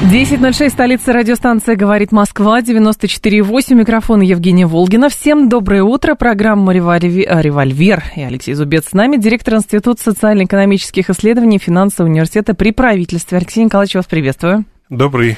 [0.00, 5.08] 10.06, столица радиостанция «Говорит Москва», 94.8, микрофон Евгения Волгина.
[5.08, 12.10] Всем доброе утро, программа «Револьвер» и Алексей Зубец с нами, директор Института социально-экономических исследований финансового
[12.10, 13.38] университета при правительстве.
[13.38, 14.64] Алексей Николаевич, вас приветствую.
[14.88, 15.36] Добрый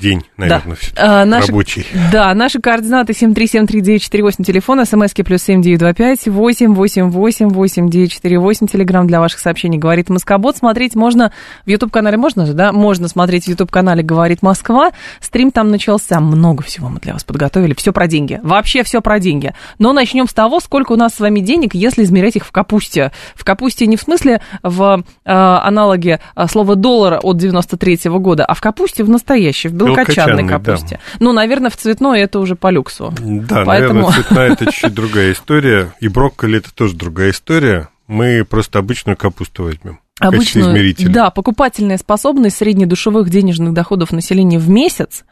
[0.00, 1.24] день, наверное, да.
[1.24, 1.86] наши, рабочий.
[2.10, 10.56] Да, наши координаты 7373948, телефон, смски плюс 7925 8888948, телеграмм для ваших сообщений «Говорит Москобот».
[10.56, 11.32] Смотреть можно
[11.66, 12.72] в YouTube-канале, можно же, да?
[12.72, 14.92] Можно смотреть в YouTube-канале «Говорит Москва».
[15.20, 19.18] Стрим там начался, много всего мы для вас подготовили, все про деньги, вообще все про
[19.18, 19.52] деньги.
[19.78, 23.12] Но начнем с того, сколько у нас с вами денег, если измерять их в капусте.
[23.34, 28.44] В капусте не в смысле в э, аналоге э, слова «доллар» от 93 -го года,
[28.44, 30.96] а в капусте в настоящей, в белокочанной капусте.
[30.96, 31.16] Да.
[31.20, 33.14] Ну, наверное, в цветной это уже по люксу.
[33.18, 34.00] Да, Поэтому...
[34.00, 35.92] наверное, цветная это чуть другая история.
[36.00, 37.88] И брокколи это тоже другая история.
[38.06, 40.00] Мы просто обычную капусту возьмем.
[40.20, 45.24] Обычную, да, покупательная способность среднедушевых денежных доходов населения в месяц.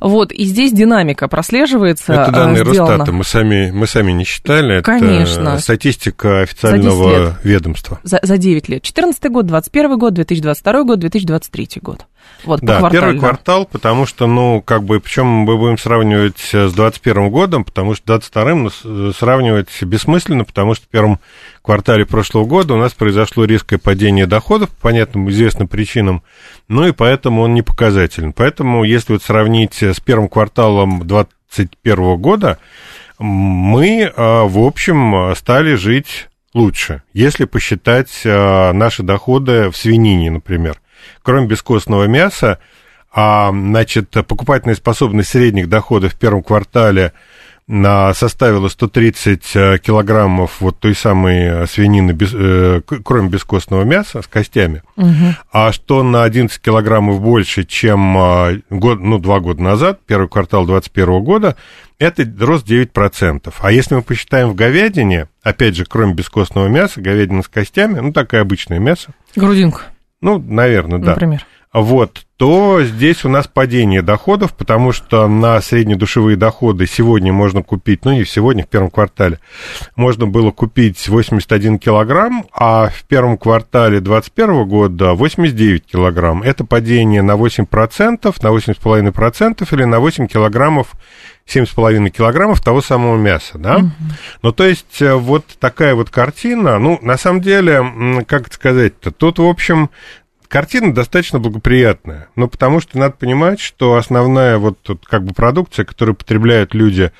[0.00, 2.12] Вот, и здесь динамика прослеживается.
[2.12, 2.98] Это данные сделана.
[2.98, 4.80] Росстата, мы сами, мы сами не считали.
[4.82, 5.48] Конечно.
[5.48, 7.98] Это статистика официального ведомства.
[8.04, 8.82] За, за 9 лет.
[8.82, 12.06] 14 год, 21 год, 2022 год, 2023 год.
[12.44, 17.30] Вот, да, первый квартал, потому что, ну, как бы, причем мы будем сравнивать с 2021
[17.30, 21.18] годом, потому что 2022 сравнивать бессмысленно, потому что в первом
[21.62, 26.22] квартале прошлого года у нас произошло резкое падение доходов по понятным известным причинам,
[26.68, 28.32] ну и поэтому он не показателен.
[28.32, 32.58] Поэтому, если вот сравнить с первым кварталом 2021 года,
[33.18, 40.78] мы, в общем, стали жить лучше, если посчитать наши доходы в свинине, например
[41.22, 42.58] кроме бескостного мяса,
[43.12, 47.12] а, значит, покупательная способность средних доходов в первом квартале
[47.68, 54.26] на, составила 130 э, килограммов вот той самой свинины, без, э, кроме бескостного мяса, с
[54.26, 55.34] костями, угу.
[55.52, 60.64] а что на 11 килограммов больше, чем э, год, ну, два года назад, первый квартал
[60.64, 61.56] 2021 года,
[61.98, 63.52] это рост 9%.
[63.58, 68.12] А если мы посчитаем в говядине, опять же, кроме бескостного мяса, говядина с костями, ну,
[68.14, 69.10] такое обычное мясо.
[69.36, 69.82] Грудинка.
[70.20, 71.12] Ну, наверное, да.
[71.12, 71.46] Например.
[71.72, 78.06] Вот, то здесь у нас падение доходов, потому что на среднедушевые доходы сегодня можно купить,
[78.06, 79.38] ну не сегодня, в первом квартале,
[79.94, 86.42] можно было купить 81 килограмм, а в первом квартале 2021 года 89 килограмм.
[86.42, 90.94] Это падение на 8%, на 8,5% или на 8 килограммов
[91.48, 93.78] 7,5 килограммов того самого мяса, да?
[93.78, 93.90] Угу.
[94.42, 99.10] Ну, то есть, э, вот такая вот картина, ну, на самом деле, как это сказать-то,
[99.10, 99.90] тут, в общем,
[100.48, 102.28] картина достаточно благоприятная.
[102.36, 107.12] Ну, потому что надо понимать, что основная вот тут как бы продукция, которую потребляют люди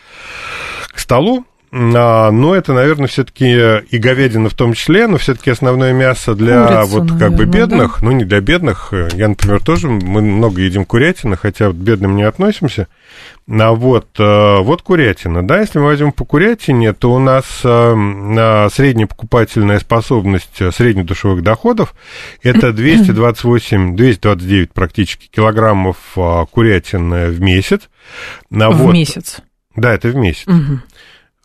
[0.88, 5.92] к столу, а, но это, наверное, все-таки и говядина в том числе, но все-таки основное
[5.92, 8.06] мясо для Курица, вот наверное, как бы бедных, да?
[8.06, 8.92] ну не для бедных.
[9.14, 12.88] Я, например, тоже мы много едим курятины, хотя вот бедным не относимся.
[13.50, 18.68] А вот, э, вот курятина, да, если мы возьмем по курятине, то у нас э,
[18.70, 21.94] средняя покупательная способность среднедушевых доходов
[22.42, 27.88] это 228, 229 практически килограммов э, курятины в месяц.
[28.50, 28.92] В вот.
[28.92, 29.38] месяц?
[29.76, 30.46] Да, это в месяц.
[30.46, 30.80] Угу.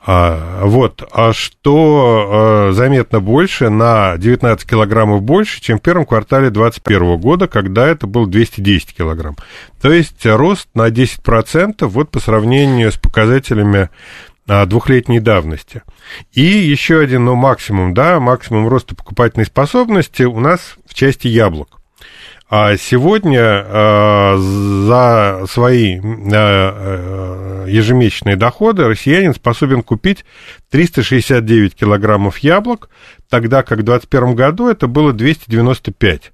[0.05, 6.49] А, вот, а что а, заметно больше, на 19 килограммов больше, чем в первом квартале
[6.49, 9.37] 2021 года, когда это было 210 килограмм.
[9.81, 13.89] То есть рост на 10% вот по сравнению с показателями
[14.45, 15.83] а, двухлетней давности.
[16.33, 21.79] И еще один, ну, максимум, да, максимум роста покупательной способности у нас в части яблок.
[22.55, 30.23] А сегодня э, за свои э, ежемесячные доходы россиянин способен купить
[30.69, 32.91] 369 килограммов яблок,
[33.27, 36.31] тогда как в 2021 году это было 295.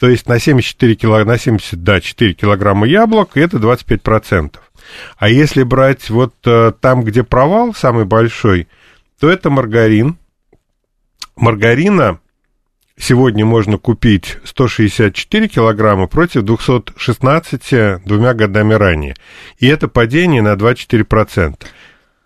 [0.00, 4.56] То есть на 74 кило, на 70, да, 4 килограмма яблок, это 25%.
[5.18, 8.66] А если брать вот э, там, где провал самый большой,
[9.20, 10.18] то это маргарин.
[11.36, 12.18] Маргарина
[13.00, 19.16] сегодня можно купить 164 килограмма против 216 двумя годами ранее.
[19.58, 21.56] И это падение на 24%.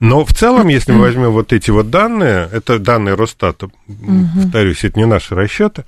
[0.00, 3.72] Но в целом, если мы возьмем вот эти вот данные, это данные Росстата, угу.
[4.36, 5.84] повторюсь, это не наши расчеты,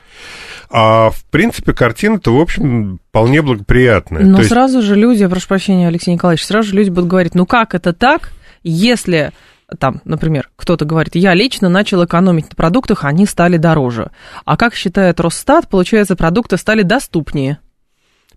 [0.71, 4.25] а в принципе картина-то, в общем, вполне благоприятная.
[4.25, 4.89] Но То сразу есть...
[4.89, 8.32] же люди, прошу прощения, Алексей Николаевич, сразу же люди будут говорить, ну как это так,
[8.62, 9.32] если
[9.79, 14.11] там, например, кто-то говорит, я лично начал экономить на продуктах, они стали дороже.
[14.45, 17.59] А как считает Росстат, получается, продукты стали доступнее.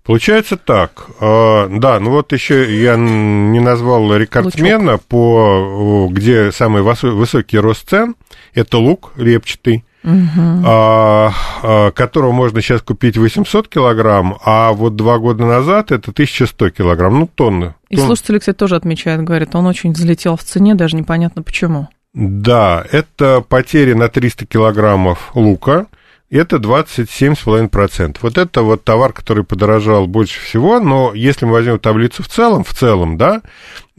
[0.03, 1.07] Получается так.
[1.19, 8.15] А, да, ну вот еще я не назвал рекордсмена, по, где самый высокий рост цен.
[8.53, 9.85] Это лук репчатый.
[10.03, 10.63] Угу.
[10.65, 16.69] А, а, которого можно сейчас купить 800 килограмм, а вот два года назад это 1100
[16.69, 17.75] килограмм, ну, тонны.
[17.89, 18.05] И тонн.
[18.05, 21.89] слушатели, кстати, тоже отмечают, говорят, он очень взлетел в цене, даже непонятно почему.
[22.13, 25.87] Да, это потери на 300 килограммов лука,
[26.29, 28.17] это 27,5%.
[28.21, 32.63] Вот это вот товар, который подорожал больше всего, но если мы возьмем таблицу в целом,
[32.63, 33.41] в целом, да,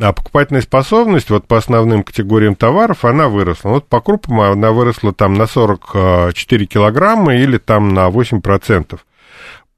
[0.00, 3.70] а покупательная способность вот по основным категориям товаров, она выросла.
[3.70, 8.98] Вот по крупам она выросла там на 44 килограмма или там на 8%.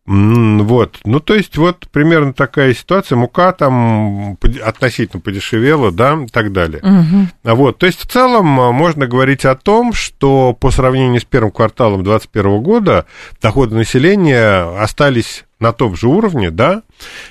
[0.04, 6.52] Вот, ну то есть вот примерно такая ситуация, мука там относительно подешевела, да, и так
[6.52, 6.80] далее.
[6.82, 7.54] Угу.
[7.54, 11.52] Вот, то есть в целом а, можно говорить о том, что по сравнению с первым
[11.52, 13.06] кварталом 2021 года
[13.40, 16.82] доходы населения остались на том же уровне, да,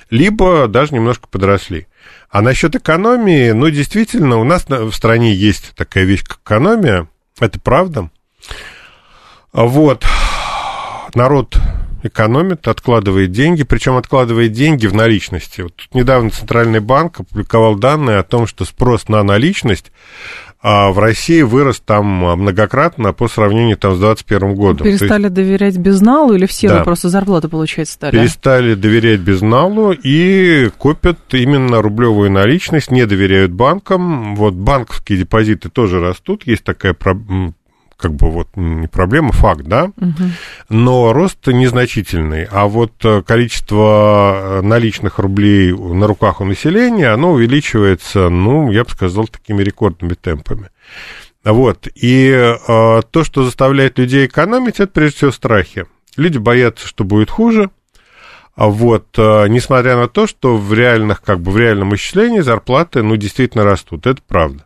[0.10, 1.88] либо даже немножко подросли.
[2.30, 7.08] А насчет экономии, ну действительно, у нас в стране есть такая вещь, как экономия,
[7.40, 8.10] это правда.
[9.52, 10.06] Вот,
[11.14, 11.58] народ
[12.04, 15.62] экономит, откладывает деньги, причем откладывает деньги в наличности.
[15.62, 19.92] Вот тут недавно Центральный банк опубликовал данные о том, что спрос на наличность
[20.64, 24.86] а в России вырос там многократно по сравнению там, с 2021 годом.
[24.86, 26.80] Перестали есть, доверять безналу или все да.
[26.80, 28.12] вы просто зарплату получать стали?
[28.12, 34.36] Перестали доверять безналу и копят именно рублевую наличность, не доверяют банкам.
[34.36, 36.94] Вот банковские депозиты тоже растут, есть такая
[38.02, 40.24] как бы вот не проблема, факт, да, угу.
[40.70, 47.32] но рост незначительный, а вот э, количество э, наличных рублей на руках у населения, оно
[47.32, 50.70] увеличивается, ну, я бы сказал, такими рекордными темпами.
[51.44, 55.86] Вот, и э, то, что заставляет людей экономить, это прежде всего страхи.
[56.18, 57.70] Люди боятся, что будет хуже,
[58.56, 63.02] а вот, э, несмотря на то, что в реальных, как бы в реальном исчислении зарплаты,
[63.02, 64.66] ну, действительно растут, это правда.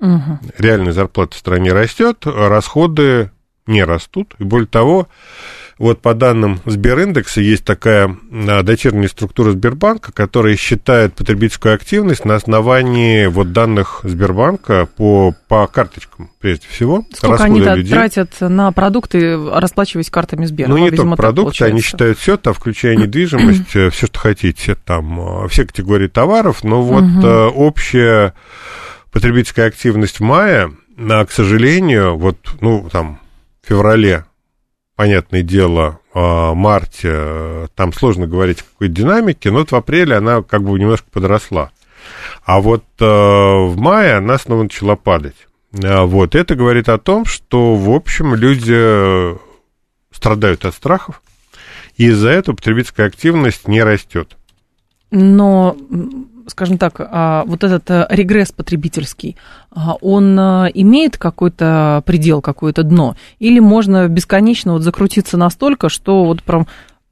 [0.00, 0.38] Угу.
[0.58, 3.30] Реальная зарплата в стране растет, расходы
[3.66, 4.34] не растут.
[4.38, 5.08] И более того,
[5.80, 12.34] вот по данным Сбериндекса есть такая а, дочерняя структура Сбербанка, которая считает потребительскую активность на
[12.34, 17.06] основании вот данных Сбербанка по, по карточкам, прежде всего.
[17.14, 17.94] Сколько они людей.
[17.94, 20.68] тратят на продукты, расплачиваясь картами Сбера?
[20.68, 25.44] Ну, не только продукты, они считают все, там, включая недвижимость, э, все, что хотите, там,
[25.44, 27.26] э, все категории товаров, но вот угу.
[27.58, 28.34] общее
[29.12, 33.20] потребительская активность в мае, а, к сожалению, вот, ну, там,
[33.62, 34.24] в феврале,
[34.96, 40.42] понятное дело, а, марте, там сложно говорить о какой-то динамике, но вот в апреле она
[40.42, 41.70] как бы немножко подросла.
[42.44, 45.36] А вот а, в мае она снова начала падать.
[45.72, 49.38] Вот, это говорит о том, что, в общем, люди
[50.12, 51.22] страдают от страхов,
[51.96, 54.36] и из-за этого потребительская активность не растет.
[55.12, 55.76] Но
[56.50, 59.36] скажем так, а, вот этот э, регресс потребительский,
[59.70, 63.16] а, он э, имеет какой-то предел, какое-то дно?
[63.38, 66.66] Или можно бесконечно вот закрутиться настолько, что вот прям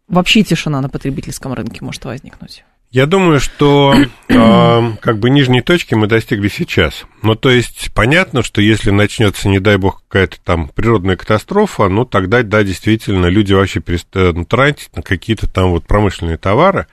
[0.08, 2.64] вообще тишина на потребительском рынке может возникнуть?
[2.90, 3.94] Я думаю, что
[4.28, 7.04] э, как бы нижней точки мы достигли сейчас.
[7.22, 12.06] Ну, то есть понятно, что если начнется, не дай бог, какая-то там природная катастрофа, ну,
[12.06, 16.86] тогда, да, действительно, люди вообще перестанут тратить на какие-то там вот промышленные товары.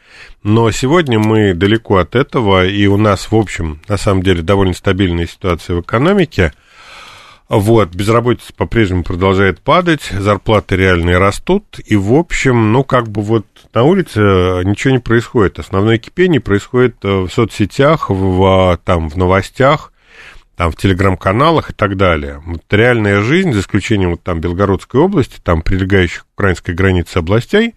[0.45, 4.73] Но сегодня мы далеко от этого, и у нас, в общем, на самом деле, довольно
[4.73, 6.53] стабильная ситуация в экономике–
[7.47, 13.45] вот, безработица по-прежнему продолжает падать, зарплаты реальные растут, и, в общем, ну, как бы вот
[13.71, 14.19] на улице
[14.65, 15.59] ничего не происходит.
[15.59, 19.93] Основное кипение происходит э, в соцсетях, в, там, в новостях,
[20.55, 22.41] там, в телеграм-каналах и так далее.
[22.47, 27.73] Вот реальная жизнь, за исключением вот там Белгородской области, там прилегающих украинской границе областей,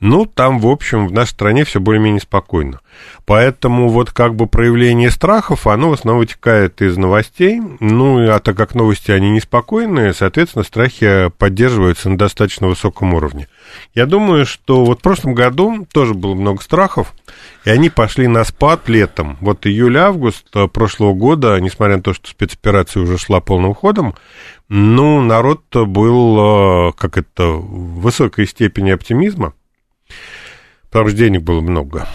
[0.00, 2.80] ну, там, в общем, в нашей стране все более-менее спокойно.
[3.26, 8.56] Поэтому вот как бы проявление страхов, оно в основном вытекает из новостей, ну, а так
[8.56, 13.46] как новости, они неспокойные, соответственно, страхи поддерживаются на достаточно высоком уровне.
[13.94, 17.12] Я думаю, что вот в прошлом году тоже было много страхов,
[17.64, 19.36] и они пошли на спад летом.
[19.40, 24.14] Вот июль-август э, прошлого года, несмотря на то, что спецоперация уже шла полным ходом,
[24.70, 29.52] ну, народ был, э, как это, в высокой степени оптимизма,
[30.90, 32.08] потому что денег было много.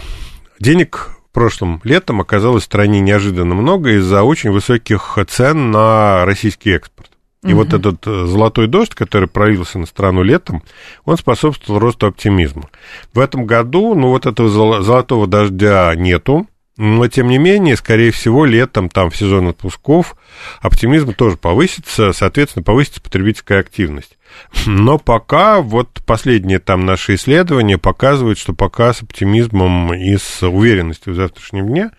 [0.58, 7.10] Денег прошлым летом оказалось в стране неожиданно много из-за очень высоких цен на российский экспорт.
[7.42, 7.56] И угу.
[7.56, 10.62] вот этот э, золотой дождь, который пролился на страну летом,
[11.04, 12.70] он способствовал росту оптимизма.
[13.12, 14.48] В этом году, ну, вот этого
[14.82, 20.14] золотого дождя нету, Но, тем не менее, скорее всего, летом, там, в сезон отпусков,
[20.60, 24.18] оптимизм тоже повысится, соответственно, повысится потребительская активность.
[24.66, 31.14] Но пока, вот последние там наши исследования показывают, что пока с оптимизмом и с уверенностью
[31.14, 31.90] в завтрашнем дне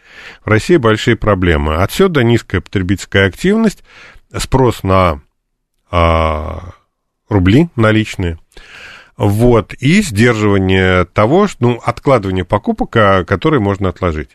[0.45, 1.77] в России большие проблемы.
[1.77, 3.83] Отсюда низкая потребительская активность,
[4.37, 5.21] спрос на
[5.89, 6.73] а,
[7.29, 8.37] рубли наличные,
[9.17, 14.29] вот, и сдерживание того, ну, откладывание покупок, а, которые можно отложить.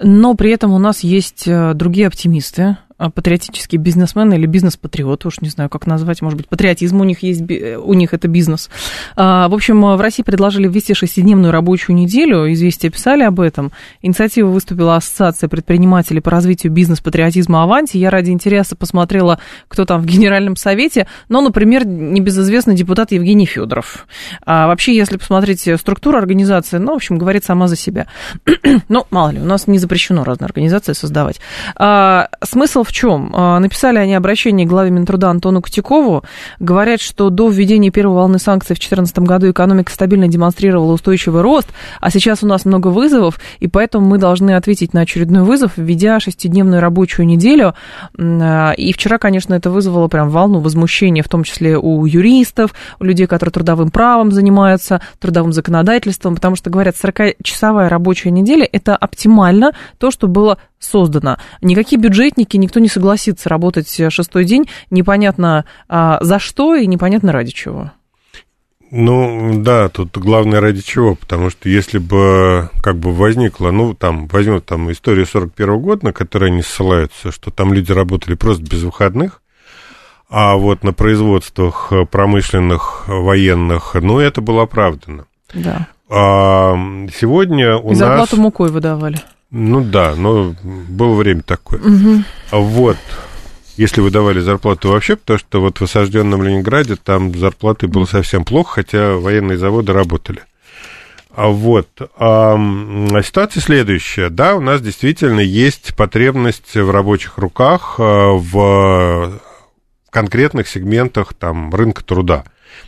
[0.00, 2.76] Но при этом у нас есть э, другие оптимисты,
[3.08, 7.42] патриотические бизнесмены или бизнес-патриоты, уж не знаю, как назвать, может быть, патриотизм у них есть,
[7.42, 8.68] у них это бизнес.
[9.16, 13.72] А, в общем, в России предложили ввести шестидневную рабочую неделю, известия писали об этом.
[14.02, 17.96] Инициатива выступила Ассоциация предпринимателей по развитию бизнес-патриотизма «Аванти».
[17.96, 19.38] Я ради интереса посмотрела,
[19.68, 24.06] кто там в Генеральном Совете, но, например, небезызвестный депутат Евгений Федоров.
[24.44, 28.06] А вообще, если посмотреть структуру организации, ну, в общем, говорит сама за себя.
[28.88, 31.40] ну, мало ли, у нас не запрещено разные организации создавать.
[31.76, 33.30] А, смысл в чем?
[33.34, 36.24] А, написали они обращение главе Минтруда Антону Котякову.
[36.58, 41.68] Говорят, что до введения первой волны санкций в 2014 году экономика стабильно демонстрировала устойчивый рост,
[42.00, 46.20] а сейчас у нас много вызовов, и поэтому мы должны ответить на очередной вызов, введя
[46.20, 47.74] шестидневную рабочую неделю.
[48.18, 53.04] А, и вчера, конечно, это вызвало прям волну возмущения, в том числе у юристов, у
[53.04, 59.72] людей, которые трудовым правом занимаются, трудовым законодательством, потому что, говорят, 40-часовая рабочая неделя– это оптимально
[59.98, 61.36] то, что было создано.
[61.60, 67.52] Никакие бюджетники, никто не согласится работать шестой день, непонятно а, за что и непонятно ради
[67.52, 67.92] чего.
[68.90, 74.26] Ну, да, тут главное ради чего, потому что если бы как бы возникла, ну, там,
[74.26, 78.82] возьмем там историю 41 года, на которую они ссылаются, что там люди работали просто без
[78.82, 79.42] выходных,
[80.28, 85.26] а вот на производствах промышленных, военных, ну, это было оправдано.
[85.54, 85.86] Да.
[86.08, 86.74] А
[87.16, 87.98] сегодня у И нас...
[87.98, 89.18] зарплату мукой выдавали.
[89.50, 91.80] Ну да, но было время такое.
[91.80, 92.24] Угу.
[92.52, 92.96] Вот.
[93.76, 98.44] Если вы давали зарплату вообще, потому что вот в осажденном Ленинграде там зарплаты было совсем
[98.44, 100.42] плохо, хотя военные заводы работали.
[101.34, 102.58] А вот а,
[103.22, 104.28] ситуация следующая.
[104.28, 109.40] Да, у нас действительно есть потребность в рабочих руках а, в
[110.10, 112.44] конкретных сегментах там, рынка труда.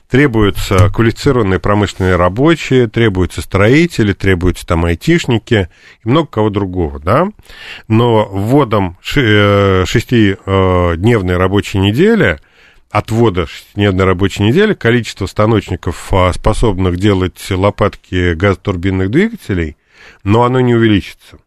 [0.08, 5.68] Требуются квалифицированные промышленные рабочие, требуются строители, требуются там айтишники
[6.04, 7.28] и много кого другого, да.
[7.88, 12.38] Но вводом э, шестидневной рабочей недели,
[12.90, 19.76] от ввода шестидневной рабочей недели, количество станочников, а, способных делать лопатки газотурбинных двигателей,
[20.24, 21.38] но оно не увеличится.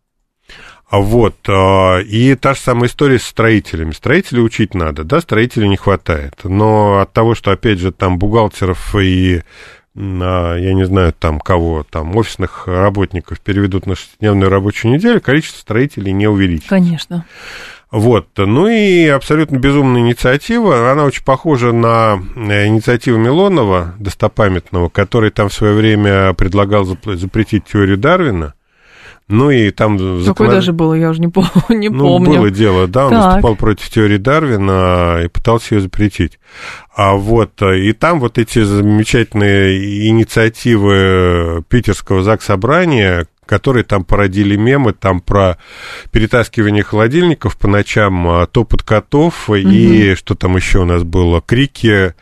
[0.87, 3.91] А вот, а, и та же самая история с строителями.
[3.91, 6.35] Строителей учить надо, да, строителей не хватает.
[6.43, 9.41] Но от того, что, опять же, там бухгалтеров и
[9.97, 15.59] а, я не знаю, там кого, там офисных работников переведут на шестидневную рабочую неделю, количество
[15.59, 16.69] строителей не увеличится.
[16.69, 17.25] Конечно.
[17.91, 25.31] Вот, ну и абсолютно безумная инициатива, она очень похожа на э, инициативу Милонова, достопамятного, который
[25.31, 28.53] там в свое время предлагал запретить теорию Дарвина,
[29.27, 29.97] ну и там...
[29.97, 30.53] Какое законод...
[30.53, 32.37] даже было, я уже не, пом- не ну, помню.
[32.37, 33.25] было дело, да, он так.
[33.25, 36.39] выступал против теории Дарвина и пытался ее запретить.
[36.95, 44.93] А вот, и там вот эти замечательные инициативы питерского ЗАГС Собрания, которые там породили мемы,
[44.93, 45.57] там про
[46.11, 49.57] перетаскивание холодильников по ночам, а, топот котов угу.
[49.57, 52.13] и что там еще у нас было, крики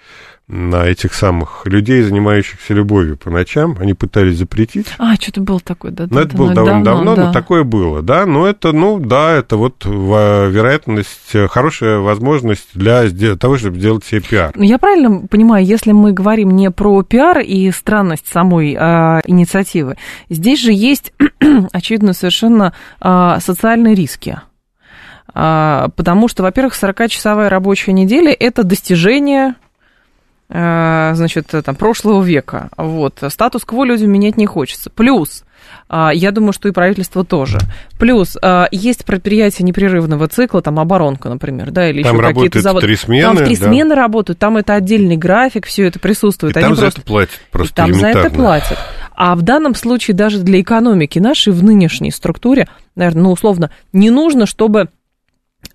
[0.53, 3.75] на этих самых людей, занимающихся любовью по ночам.
[3.79, 4.85] Они пытались запретить.
[4.99, 6.05] А, что-то было такое, да.
[6.09, 7.25] Но да, это было довольно давно, давно да.
[7.27, 8.25] но такое было, да.
[8.27, 14.51] Но это, ну, да, это вот вероятность, хорошая возможность для того, чтобы сделать себе пиар.
[14.55, 19.97] Ну, я правильно понимаю, если мы говорим не про пиар и странность самой а, инициативы,
[20.29, 21.13] здесь же есть,
[21.71, 24.39] очевидно, совершенно а, социальные риски.
[25.33, 29.62] А, потому что, во-первых, 40-часовая рабочая неделя– это достижение Э,
[30.49, 32.69] значит, там, прошлого века.
[32.77, 33.23] Вот.
[33.27, 34.89] Статус-кво людям менять не хочется.
[34.89, 35.43] Плюс,
[35.89, 37.59] э, я думаю, что и правительство тоже.
[37.97, 42.85] Плюс, э, есть предприятия непрерывного цикла, там, оборонка, например, да, или там еще какие-то заводы.
[42.85, 43.65] три смены, Там три да.
[43.65, 46.55] смены работают, там это отдельный график, все это присутствует.
[46.55, 46.91] И Они там просто...
[46.91, 48.77] за это платят просто и Там за это платят.
[49.15, 54.09] А в данном случае даже для экономики нашей в нынешней структуре, наверное, ну, условно, не
[54.09, 54.87] нужно, чтобы а,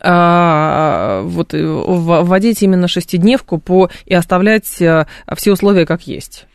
[0.00, 6.46] вот, э, вводить именно шестидневку по, и оставлять э, все условия как есть.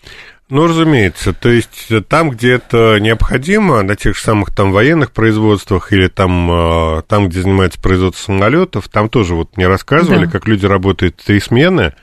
[0.50, 5.12] Ну, разумеется, то есть э, там, где это необходимо, на тех же самых там военных
[5.12, 10.32] производствах или там, там где занимается производство самолетов, там тоже вот мне рассказывали, да.
[10.32, 11.94] как люди работают три смены,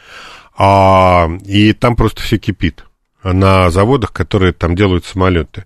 [0.57, 2.85] а, и там просто все кипит.
[3.23, 5.65] На заводах, которые там делают самолеты.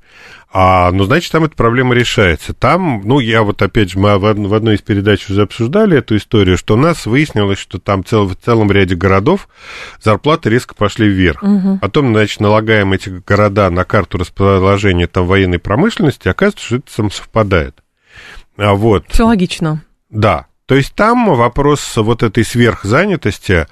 [0.56, 2.54] А, ну, значит, там эта проблема решается.
[2.54, 6.56] Там, ну, я вот, опять же, мы в одной из передач уже обсуждали эту историю,
[6.56, 9.48] что у нас выяснилось, что там цел, в целом ряде городов
[10.00, 11.42] зарплаты резко пошли вверх.
[11.42, 11.78] Угу.
[11.80, 17.10] Потом, значит, налагаем эти города на карту расположения там военной промышленности, оказывается, что это сам
[17.10, 17.82] совпадает.
[18.56, 19.06] А вот.
[19.08, 19.82] Все логично.
[20.08, 20.46] Да.
[20.66, 23.66] То есть там вопрос вот этой сверхзанятости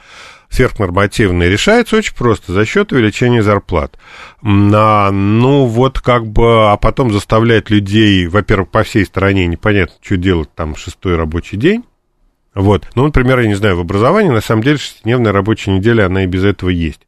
[0.53, 3.99] сверхнормативные решается очень просто за счет увеличения зарплат.
[4.45, 10.17] А, ну, вот как бы, а потом заставлять людей, во-первых, по всей стране непонятно, что
[10.17, 11.85] делать там шестой рабочий день.
[12.55, 12.87] Вот.
[12.95, 16.27] Ну, например, я не знаю, в образовании, на самом деле, шестидневная рабочая неделя, она и
[16.27, 17.01] без этого есть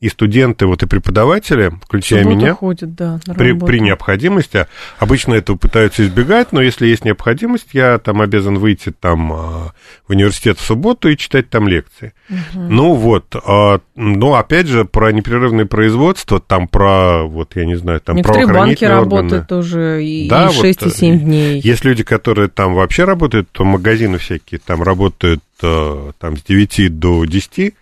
[0.00, 4.66] и студенты, вот и преподаватели, включая меня, ходят, да, при, при необходимости,
[4.98, 9.72] обычно этого пытаются избегать, но если есть необходимость, я там обязан выйти там а,
[10.08, 12.14] в университет в субботу и читать там лекции.
[12.30, 12.60] Угу.
[12.60, 18.00] Ну вот, а, ну опять же про непрерывное производство, там про, вот я не знаю,
[18.00, 19.00] там Некоторые банки органы.
[19.00, 21.60] работают уже и, да, и 6, вот, и 7 дней.
[21.60, 26.98] Есть люди, которые там вообще работают, то магазины всякие там работают э, там с 9
[26.98, 27.74] до 10,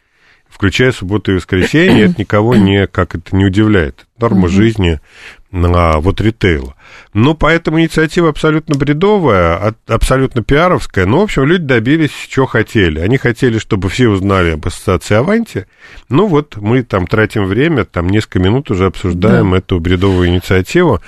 [0.58, 4.08] включая субботу и воскресенье, это никого не, как это не удивляет.
[4.18, 4.98] Норма жизни
[5.52, 6.74] а, вот ритейла.
[7.14, 11.06] Ну, поэтому инициатива абсолютно бредовая, абсолютно пиаровская.
[11.06, 13.00] Но, в общем, люди добились, чего хотели.
[13.00, 15.66] Они хотели, чтобы все узнали об ассоциации Аванти.
[16.08, 19.58] Ну, вот мы там тратим время, там несколько минут уже обсуждаем да.
[19.58, 21.00] эту бредовую инициативу.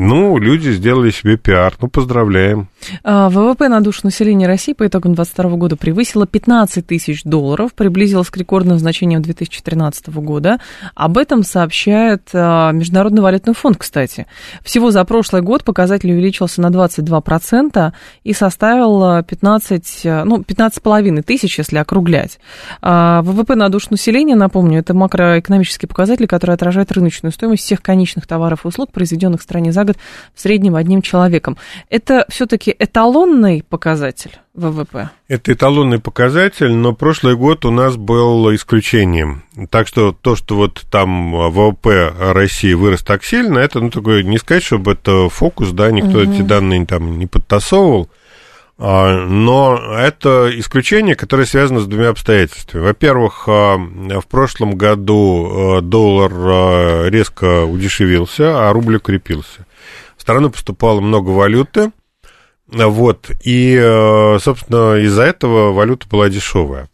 [0.00, 1.74] Ну, люди сделали себе пиар.
[1.80, 2.68] Ну, поздравляем.
[3.02, 8.30] А, ВВП на душу населения России по итогам 2022 года превысило 15 тысяч долларов, приблизилось
[8.30, 10.60] к рекордным значениям 2013 года.
[10.94, 14.26] Об этом сообщает а, Международный валютный фонд, кстати.
[14.62, 17.92] Всего за прошлый год показатель увеличился на 22%
[18.24, 22.38] и составил 15, э, ну, 15,5 тысяч, если округлять.
[22.82, 28.26] А, ВВП на душу населения, напомню, это макроэкономический показатель, который отражает рыночную стоимость всех конечных
[28.26, 29.96] товаров и услуг, произведенных в стране за год
[30.34, 31.56] в среднем одним человеком.
[31.90, 34.38] Это все-таки эталонный показатель?
[34.58, 35.10] ВВП?
[35.28, 39.44] Это эталонный показатель, но прошлый год у нас был исключением.
[39.70, 44.38] Так что то, что вот там ВВП России вырос так сильно, это, ну, такое, не
[44.38, 46.32] сказать, чтобы это фокус, да, никто угу.
[46.32, 48.10] эти данные там не подтасовывал.
[48.80, 52.82] А, но это исключение, которое связано с двумя обстоятельствами.
[52.82, 59.66] Во-первых, а, в прошлом году а, доллар резко удешевился, а рубль укрепился.
[60.16, 61.90] В страну поступало много валюты,
[62.70, 66.88] вот, и, э, собственно, из-за этого валюта была дешевая.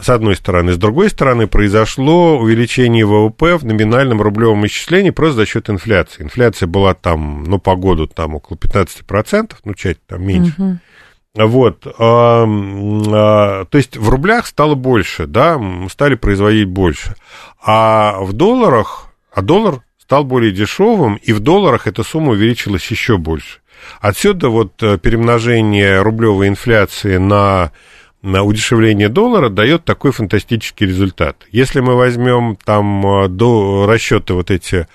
[0.00, 0.72] С одной стороны.
[0.72, 6.22] С другой стороны, произошло увеличение ВВП в номинальном рублевом исчислении просто за счет инфляции.
[6.22, 10.54] Инфляция была там, ну, по году там около 15%, ну, часть там меньше.
[10.58, 10.78] Угу.
[11.34, 17.14] Вот, а, а, то есть в рублях стало больше, да, мы стали производить больше.
[17.64, 23.18] А в долларах, а доллар стал более дешевым, и в долларах эта сумма увеличилась еще
[23.18, 23.60] больше.
[24.00, 27.72] Отсюда вот э, перемножение рублевой инфляции на
[28.20, 31.46] на удешевление доллара дает такой фантастический результат.
[31.52, 34.88] Если мы возьмем там э, до расчеты вот эти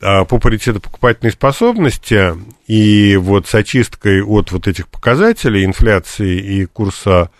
[0.00, 2.34] э, по паритету покупательной способности
[2.66, 7.30] и вот с очисткой от вот этих показателей инфляции и курса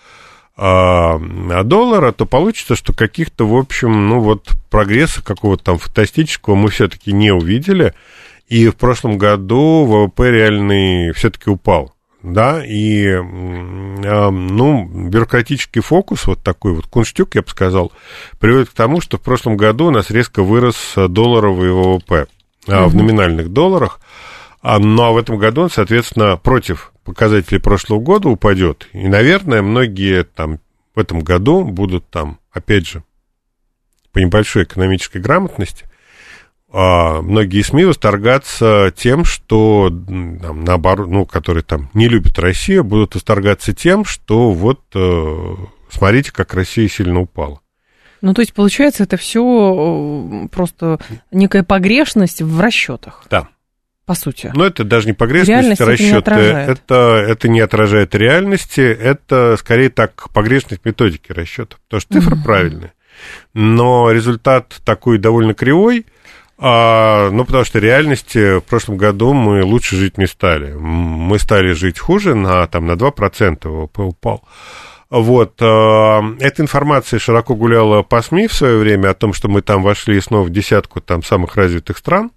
[0.58, 1.18] а,
[1.64, 7.12] доллара, то получится, что каких-то, в общем, ну вот прогресса какого-то там фантастического мы все-таки
[7.12, 7.92] не увидели.
[8.48, 11.92] И в прошлом году ВВП реальный все-таки упал.
[12.22, 17.92] Да, и, э, ну, бюрократический фокус, вот такой вот кунштюк, я бы сказал,
[18.40, 22.26] приводит к тому, что в прошлом году у нас резко вырос долларовый ВВП
[22.66, 22.88] угу.
[22.88, 24.00] в номинальных долларах,
[24.60, 28.88] а, ну, а в этом году он, соответственно, против показателей прошлого года упадет.
[28.92, 30.58] И, наверное, многие там
[30.96, 33.04] в этом году будут там, опять же,
[34.12, 35.84] по небольшой экономической грамотности–
[36.72, 43.72] многие СМИ восторгаться тем, что, там, наоборот, ну, которые там не любят Россию, будут восторгаться
[43.72, 45.54] тем, что вот э,
[45.88, 47.60] смотрите, как Россия сильно упала.
[48.22, 50.98] Ну, то есть, получается, это все э, просто
[51.30, 53.24] некая погрешность в расчетах.
[53.30, 53.48] Да.
[54.04, 54.52] По сути.
[54.54, 56.30] Но это даже не погрешность, а расчеты.
[56.30, 56.94] Это, это,
[57.28, 61.76] это не отражает реальности, это скорее так погрешность методики расчета.
[61.88, 62.44] Потому что цифры угу.
[62.44, 62.92] правильные.
[63.52, 66.06] Но результат такой довольно кривой.
[66.58, 70.72] А, ну, потому что в реальности в прошлом году мы лучше жить не стали.
[70.72, 74.42] Мы стали жить хуже, на, там, на 2% ВВП упал.
[75.08, 75.64] Вот, э,
[76.40, 80.20] эта информация широко гуляла по СМИ в свое время о том, что мы там вошли
[80.20, 82.30] снова в десятку там самых развитых стран.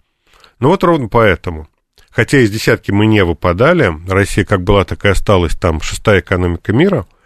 [0.59, 1.67] Ну вот ровно поэтому.
[2.11, 6.73] Хотя из десятки мы не выпадали, Россия как была, так и осталась там шестая экономика
[6.73, 7.07] мира–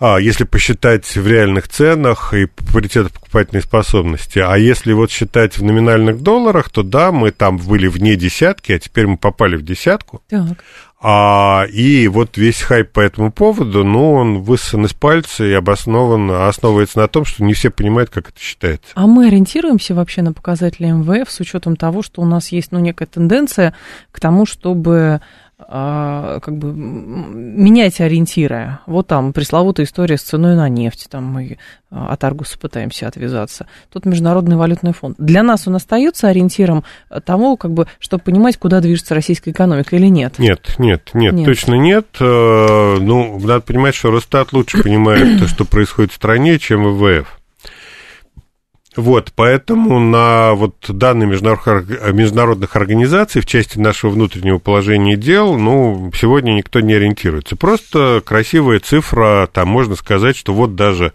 [0.00, 4.40] а, если посчитать в реальных ценах и паритет покупательной способности.
[4.40, 8.78] А если вот считать в номинальных долларах, то да, мы там были вне десятки, а
[8.78, 10.22] теперь мы попали в десятку.
[10.28, 10.64] Так.
[11.06, 16.30] А, и вот весь хайп по этому поводу, ну, он высосан из пальца и обоснован,
[16.30, 18.90] основывается на том, что не все понимают, как это считается.
[18.94, 22.78] А мы ориентируемся вообще на показатели МВФ с учетом того, что у нас есть, ну,
[22.78, 23.74] некая тенденция
[24.12, 25.20] к тому, чтобы
[25.56, 28.78] как бы менять ориентиры.
[28.86, 31.58] Вот там пресловутая история с ценой на нефть, там мы
[31.90, 33.66] а, от Аргуса пытаемся отвязаться.
[33.92, 35.16] Тут Международный валютный фонд.
[35.18, 36.82] Для нас он остается ориентиром
[37.24, 40.38] того, как бы, чтобы понимать, куда движется российская экономика или нет?
[40.38, 41.46] Нет, нет, нет, нет.
[41.46, 42.08] точно нет.
[42.18, 47.40] Э, ну, надо понимать, что Росстат лучше понимает то, что происходит в стране, чем ВВФ.
[48.96, 56.12] Вот, поэтому на вот данные международных, международных организаций в части нашего внутреннего положения дел, ну,
[56.14, 57.56] сегодня никто не ориентируется.
[57.56, 61.12] Просто красивая цифра, там можно сказать, что вот даже,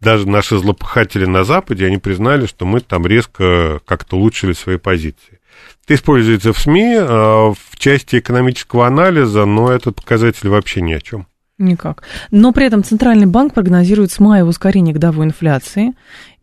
[0.00, 5.40] даже наши злопыхатели на Западе, они признали, что мы там резко как-то улучшили свои позиции.
[5.84, 11.00] Это используется в СМИ, а в части экономического анализа, но этот показатель вообще ни о
[11.00, 11.26] чем.
[11.58, 12.02] Никак.
[12.30, 15.92] Но при этом Центральный банк прогнозирует с мая ускорение годовой инфляции.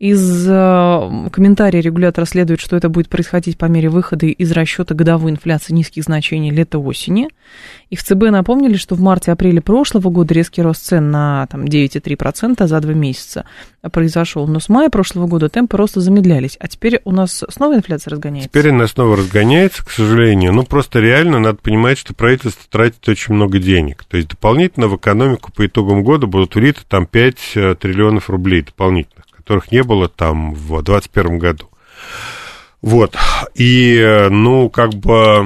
[0.00, 5.32] Из э, комментария регулятора следует, что это будет происходить по мере выхода из расчета годовой
[5.32, 7.28] инфляции низких значений лета-осени.
[7.90, 12.66] И в ЦБ напомнили, что в марте-апреле прошлого года резкий рост цен на там, 9,3%
[12.66, 13.44] за два месяца
[13.92, 14.46] произошел.
[14.46, 16.56] Но с мая прошлого года темпы роста замедлялись.
[16.58, 18.48] А теперь у нас снова инфляция разгоняется?
[18.48, 20.54] Теперь она снова разгоняется, к сожалению.
[20.54, 24.04] Ну, просто реально надо понимать, что правительство тратит очень много денег.
[24.04, 28.62] То есть дополнительно в экономику по итогам года будут влиты там 5 э, триллионов рублей
[28.62, 31.68] дополнительных которых не было там в 2021 году.
[32.82, 33.16] Вот.
[33.56, 35.44] И, ну, как бы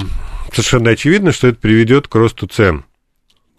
[0.53, 2.85] совершенно очевидно, что это приведет к росту цен.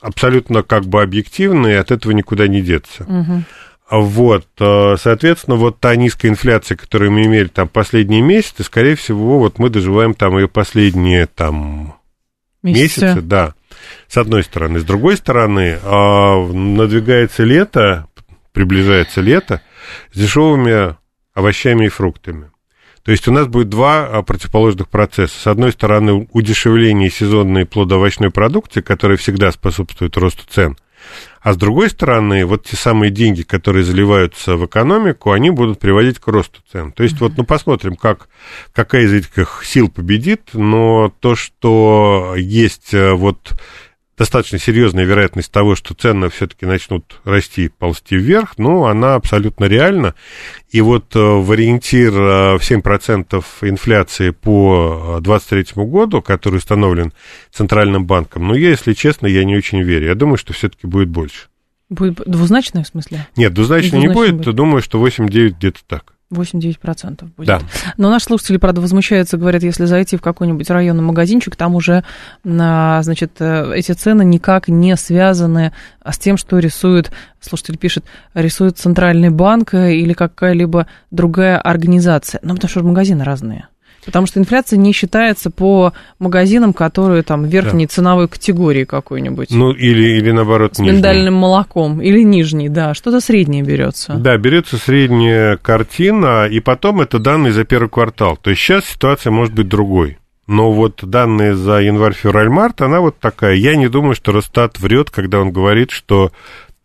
[0.02, 3.06] Абсолютно как бы объективно, и от этого никуда не деться.
[3.06, 3.44] Угу.
[3.90, 9.40] Вот, э, соответственно, вот та низкая инфляция, которую мы имели там последние месяцы, скорее всего,
[9.40, 11.96] вот мы доживаем там ее последние там
[12.62, 13.56] месяцы, месяцы да,
[14.08, 14.80] с одной стороны.
[14.80, 18.08] С другой стороны, э, надвигается лето,
[18.54, 19.62] приближается лето,
[20.12, 20.96] с дешевыми
[21.34, 22.52] овощами и фруктами.
[23.04, 25.40] То есть у нас будет два а, противоположных процесса.
[25.40, 30.76] С одной стороны, удешевление сезонной плодоовощной продукции, которая всегда способствует росту цен.
[31.40, 36.18] А с другой стороны, вот те самые деньги, которые заливаются в экономику, они будут приводить
[36.18, 36.92] к росту цен.
[36.92, 37.20] То есть, mm-hmm.
[37.20, 38.28] вот, ну, посмотрим, как,
[38.74, 43.54] какая из этих сил победит, но то, что есть э, вот
[44.18, 50.16] достаточно серьезная вероятность того, что цены все-таки начнут расти, ползти вверх, ну, она абсолютно реальна.
[50.70, 57.14] И вот э, в ориентир э, в 7% инфляции по 2023 году, который установлен
[57.52, 60.08] Центральным банком, ну, я, если честно, я не очень верю.
[60.08, 61.48] Я думаю, что все-таки будет больше.
[61.90, 63.28] Будет двузначное в смысле?
[63.36, 64.38] Нет, двузначно не будет.
[64.38, 64.56] будет.
[64.56, 66.15] Думаю, что 8-9 где-то так.
[66.34, 67.48] 8-9% будет.
[67.48, 67.60] Да.
[67.98, 72.04] Но наши слушатели, правда, возмущаются, говорят, если зайти в какой-нибудь районный магазинчик, там уже,
[72.44, 75.72] значит, э, эти цены никак не связаны
[76.04, 82.40] с тем, что рисует, слушатель пишет, рисует Центральный банк или какая-либо другая организация.
[82.44, 83.68] Ну, потому что магазины разные.
[84.06, 87.92] Потому что инфляция не считается по магазинам, которые там верхней да.
[87.92, 89.50] ценовой категории какой-нибудь.
[89.52, 90.96] Ну, или, или наоборот, С нижней.
[90.96, 92.02] миндальным молоком.
[92.02, 92.94] Или нижний, да.
[92.94, 94.14] Что-то среднее берется.
[94.14, 98.38] Да, берется средняя картина, и потом это данные за первый квартал.
[98.38, 100.18] То есть сейчас ситуация может быть другой.
[100.48, 103.56] Но вот данные за январь-февраль-март, она вот такая.
[103.56, 106.32] Я не думаю, что Росстат врет, когда он говорит, что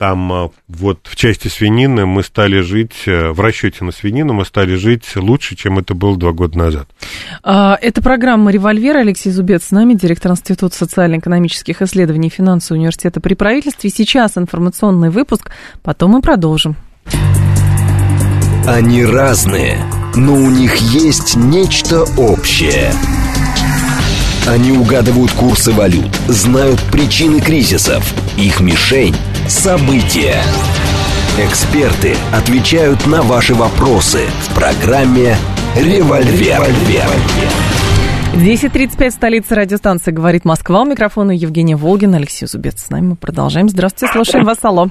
[0.00, 4.46] там а, вот в части свинины мы стали жить, э, в расчете на свинину мы
[4.46, 6.88] стали жить лучше, чем это было два года назад.
[7.42, 8.96] А, это программа «Револьвер».
[8.96, 13.90] Алексей Зубец с нами, директор Института социально-экономических исследований и финансового университета при правительстве.
[13.90, 15.50] Сейчас информационный выпуск,
[15.82, 16.76] потом мы продолжим.
[18.66, 19.84] Они разные,
[20.16, 22.90] но у них есть нечто общее–
[24.46, 28.02] они угадывают курсы валют, знают причины кризисов.
[28.38, 29.14] Их мишень–
[29.50, 30.38] события.
[31.36, 35.34] Эксперты отвечают на ваши вопросы в программе
[35.74, 36.60] «Револьвер».
[38.34, 40.82] 10.35, столица радиостанции «Говорит Москва».
[40.82, 42.80] У микрофона Евгения Волгин, Алексей Зубец.
[42.80, 43.68] С нами мы продолжаем.
[43.68, 44.64] Здравствуйте, слушаем вас.
[44.64, 44.86] Алло.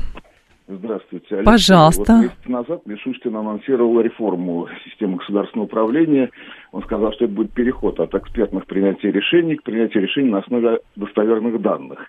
[0.67, 1.45] Здравствуйте, Алексей.
[1.45, 2.13] Пожалуйста.
[2.13, 6.29] Вот месяц назад Мишустин анонсировал реформу системы государственного управления.
[6.73, 10.79] Он сказал, что это будет переход от экспертных принятия решений к принятию решений на основе
[10.97, 11.99] достоверных данных.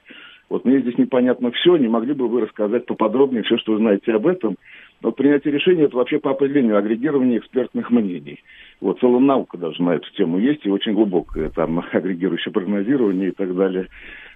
[0.51, 4.13] Вот мне здесь непонятно все, не могли бы вы рассказать поподробнее все, что вы знаете
[4.13, 4.57] об этом?
[5.01, 8.43] Но принятие решений– это вообще по определению агрегирование экспертных мнений.
[8.81, 13.33] Вот целая наука даже на эту тему есть, и очень глубокая, там, агрегирующее прогнозирование и
[13.33, 13.87] так далее.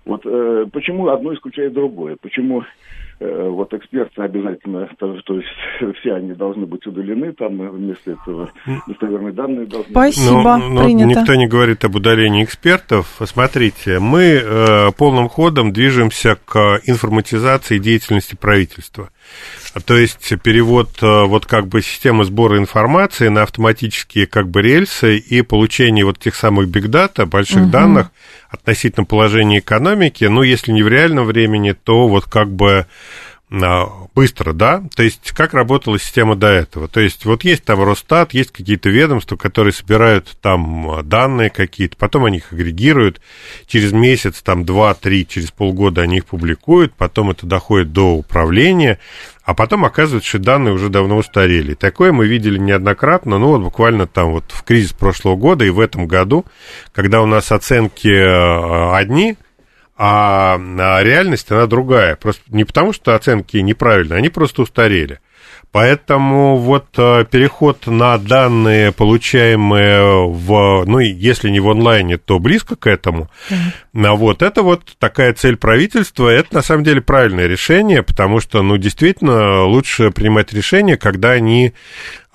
[0.04, 2.16] Вот э, почему одно исключает другое?
[2.20, 2.62] Почему
[3.20, 5.48] э, вот эксперты обязательно, то, то есть
[6.00, 8.50] все они должны быть удалены, там вместо этого
[8.86, 11.20] достоверные данные должны Спасибо, но, но принято.
[11.20, 13.16] никто не говорит об удалении экспертов.
[13.24, 19.10] Смотрите, мы э, полным ходом движемся к информатизации деятельности правительства.
[19.86, 25.18] То есть перевод э, вот как бы системы сбора информации на автоматические как бы рельсы
[25.18, 27.70] и получение вот тех самых бигдата, больших Мгм.
[27.70, 28.10] данных
[28.50, 32.86] относительно положения экономики, ну, если не в реальном времени, то вот как бы
[33.62, 34.82] а, быстро, да?
[34.96, 36.88] То есть как работала система до этого?
[36.88, 41.96] То есть вот есть там Росстат, есть какие-то ведомства, которые собирают там а, данные какие-то,
[41.96, 43.20] потом они их агрегируют,
[43.66, 48.98] через месяц, там два, три, через полгода они их публикуют, потом это доходит до управления,
[49.44, 51.74] а потом оказывается, что данные уже давно устарели.
[51.74, 55.80] Такое мы видели неоднократно, ну вот буквально там вот в кризис прошлого года и в
[55.80, 56.46] этом году,
[56.92, 59.36] когда у нас оценки э, одни,
[59.96, 62.16] а а реальность, она другая.
[62.16, 65.20] Просто не потому, что оценки неправильные, они просто устарели.
[65.74, 72.76] Поэтому вот э, переход на данные, получаемые в, ну, если не в онлайне, то близко
[72.76, 73.28] к этому,
[73.92, 78.62] а вот это вот такая цель правительства, это на самом деле правильное решение, потому что,
[78.62, 81.74] ну, действительно, лучше принимать решения, когда они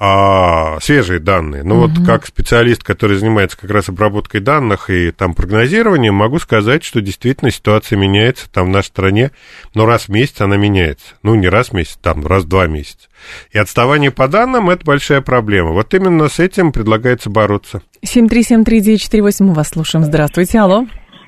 [0.02, 1.64] а, свежие данные.
[1.64, 6.86] Ну, вот как специалист, который занимается как раз обработкой данных и там прогнозированием, могу сказать,
[6.86, 9.32] что действительно ситуация меняется там в нашей стране,
[9.76, 11.16] но раз в месяц она меняется.
[11.22, 13.10] Ну, не раз в месяц, там раз в два месяца.
[13.52, 15.72] И отставание по данным– это большая проблема.
[15.72, 17.82] Вот именно с этим предлагается бороться.
[18.06, 20.06] 7373948, мы вас слушаем.
[20.06, 20.86] Здравствуйте, алло.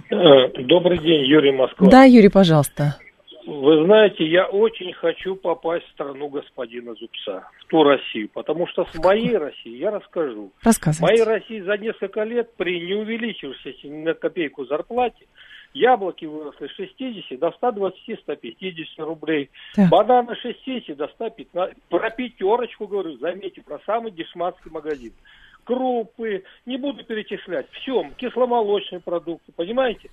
[0.09, 0.15] Э,
[0.63, 1.89] Добрый день, Юрий Москва.
[1.89, 2.95] Да, Юрий, пожалуйста.
[3.45, 8.85] Вы знаете, я очень хочу попасть в страну господина Зубца, в ту Россию, потому что
[8.85, 10.51] с моей России я расскажу.
[10.61, 11.23] В моей.
[11.23, 15.25] России за несколько лет при не увеличившейся ни на копейку зарплате
[15.73, 19.89] яблоки выросли с 60 до 120-150 рублей, Так.
[19.89, 21.77] бананы с 60 до 115.
[21.89, 25.13] Про пятерочку говорю, заметьте, про самый дешманский магазин.
[25.63, 30.09] Крупы, не буду перечислять, все, кисломолочные продукты, понимаете?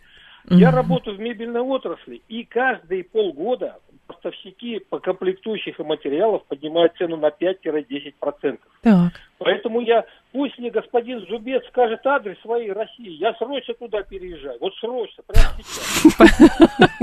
[0.50, 7.16] Я работаю в мебельной отрасли, и каждые полгода поставщики по комплектующих и материалов поднимают цену
[7.16, 8.58] на 5-10%.
[8.82, 9.12] Так.
[9.38, 14.58] Поэтому я, пусть мне господин Зубец скажет адрес своей России, я срочно туда переезжаю.
[14.60, 16.98] Вот срочно, прямо сейчас.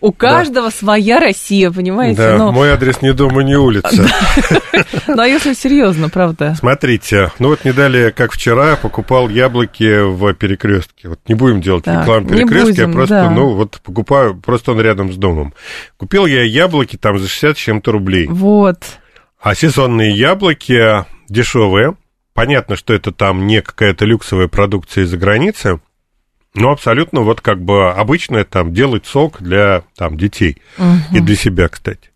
[0.00, 2.16] У каждого своя Россия, понимаете?
[2.16, 4.06] Да, мой адрес не дома, не улица.
[5.08, 6.54] Ну, а если серьезно, правда?
[6.54, 11.08] Смотрите, ну вот не далее, как вчера, покупал яблоки в перекрестке.
[11.08, 15.16] Вот не будем делать рекламу я будем, просто, ну вот покупаю, просто он рядом с
[15.16, 15.54] домом.
[15.96, 18.26] Купил я яблоки там за 60 с чем-то рублей.
[18.28, 18.78] Вот.
[19.40, 21.96] А сезонные яблоки дешевые.
[22.34, 25.80] Понятно, что это там не какая-то люксовая продукция из-за границы,
[26.54, 30.58] но абсолютно вот как бы обычное там делать сок для там детей
[31.12, 32.10] и для себя, кстати.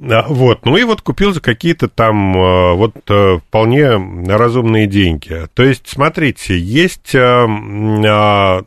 [0.00, 3.90] А, Вот, ну и вот купил за какие-то там э, вот э, вполне
[4.28, 5.48] разумные деньги.
[5.54, 7.14] То есть, смотрите, есть...
[7.14, 8.62] э, а,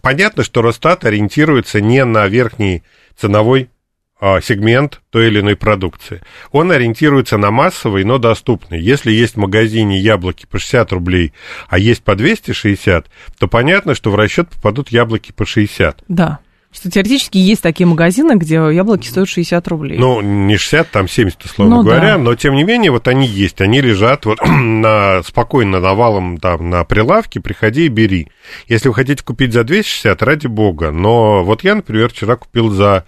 [0.00, 2.82] Понятно, что Росстат ориентируется не на верхний
[3.16, 3.77] ценовой а,
[4.20, 6.20] сегмент той или иной продукции.
[6.50, 8.80] Он ориентируется на массовый, но доступный.
[8.80, 11.32] Если есть в магазине яблоки по 60 рублей,
[11.68, 13.06] а есть по 260,
[13.38, 16.04] то понятно, что в расчет попадут яблоки по 60.
[16.08, 16.40] Да.
[16.70, 19.98] Что теоретически есть такие магазины, где яблоки стоят 60 рублей.
[19.98, 22.18] Ну, не 60, там 70, условно Ну, говоря, да.
[22.18, 26.84] но тем не менее, вот они есть, они лежат вот на, спокойно навалом там на
[26.84, 28.28] прилавке, приходи и бери.
[28.66, 33.06] Если вы хотите купить за 260, ради бога, но вот я, например, вчера купил за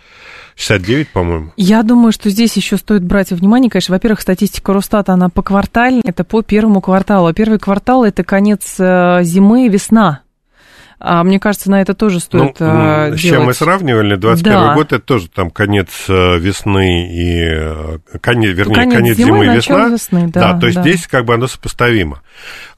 [0.61, 1.53] 69, по-моему.
[1.57, 5.43] Я думаю, что здесь еще стоит брать во внимание, конечно, во-первых, статистика Росстата, она по
[5.43, 7.27] квартальной, это по первому кварталу.
[7.29, 10.21] А первый квартал– это конец э, зимы, весна.
[11.03, 13.39] А мне кажется, на это тоже стоит ну, э, м, с делать.
[13.39, 14.75] чем мы сравнивали, 21 Да.
[14.75, 18.19] год, это тоже там конец э, весны и...
[18.21, 19.89] Конец, вернее, Конец конец, зимы, зимы и весна.
[19.89, 20.83] весны, да, то есть да.
[20.83, 22.21] здесь как бы оно сопоставимо.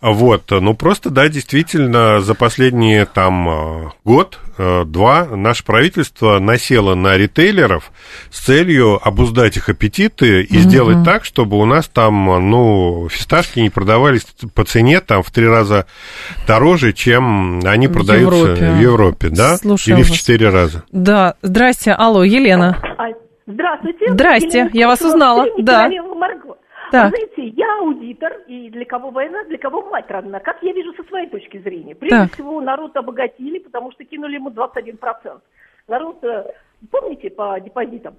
[0.01, 6.95] Вот, ну просто, да, действительно, за последний там э, год, э, два, наше правительство насело
[6.95, 7.93] на ритейлеров
[8.31, 13.71] с целью обуздать их аппетиты и сделать так, чтобы у нас там, ну, фисташки не
[13.71, 15.87] продавались по цене там в три раза
[16.47, 18.71] дороже, чем они В продаются Европе.
[18.71, 19.57] в Европе, да?
[19.57, 20.19] Слушаю Или в вас.
[20.19, 20.83] четыре раза.
[20.91, 22.77] Да, здрасте, алло, Елена.
[22.99, 23.05] А,
[23.47, 24.13] Здравствуйте.
[24.13, 25.89] Здрасте, Елена я вас узнала, да.
[25.89, 26.57] Марго.
[26.93, 27.11] Так.
[27.11, 30.41] Вы знаете, я аудитор, и для кого война, для кого мать родна.
[30.41, 31.95] Как я вижу со своей точки зрения.
[31.95, 32.33] Прежде Так.
[32.35, 35.41] всего, народ обогатили, потому что кинули ему 21%.
[35.89, 36.53] Народ, э,
[36.91, 38.15] помните, по депозитам?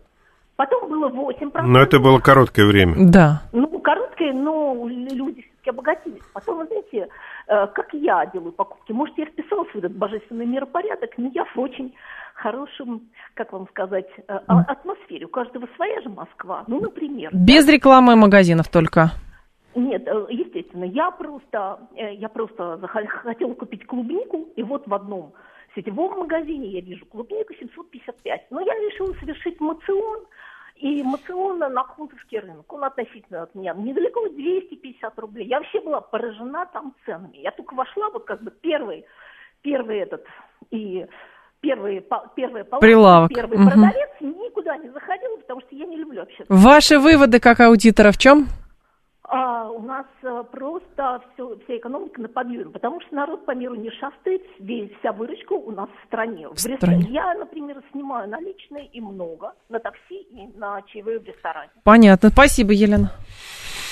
[0.56, 1.62] Потом было 8%.
[1.68, 2.96] Но это было короткое время.
[2.98, 3.44] Да.
[3.52, 6.24] Ну, короткое, но люди все-таки обогатились.
[6.34, 7.10] Потом, вы знаете,
[7.48, 8.92] э, как я делаю покупки.
[8.92, 11.94] Может, я вписалась в этот божественный миропорядок, но я в очень
[12.44, 15.26] хорошем, как вам сказать, э, а- атмосфере.
[15.26, 16.66] У каждого своя же Москва.
[16.68, 17.30] Ну, например.
[17.34, 19.12] Без рекламы магазинов только.
[19.76, 25.34] Нет, э, естественно, я просто, э, я просто хотела купить клубнику, и вот в одном
[25.74, 28.52] сетевом магазине я вижу клубнику 755.
[28.52, 30.20] Но я решила совершить мацион,
[30.76, 35.48] и мацион на Хунтовский рынок, он относительно от меня недалеко 250 рублей.
[35.48, 37.38] Я вообще была поражена там ценами.
[37.38, 39.06] Я только вошла, вот как бы первый,
[39.62, 40.26] первый этот,
[40.72, 41.08] и
[41.64, 43.30] первый, по- первая палатка, Прилавок.
[43.34, 43.70] первый Мгм.
[43.72, 48.18] продавец, никуда не заходила, потому что я не люблю вообще Ваши выводы как аудитора в
[48.18, 48.48] чем?
[49.36, 53.74] а, у нас э, просто все, вся экономика на подъеме, потому что народ по миру
[53.74, 56.48] не шастает, весь, вся выручка у нас в стране.
[56.50, 57.02] В ресторане.
[57.02, 57.08] стране.
[57.10, 61.72] Я, например, снимаю наличные и много на такси и на чаевые в ресторане.
[61.84, 62.30] Понятно.
[62.30, 63.12] Спасибо, Елена.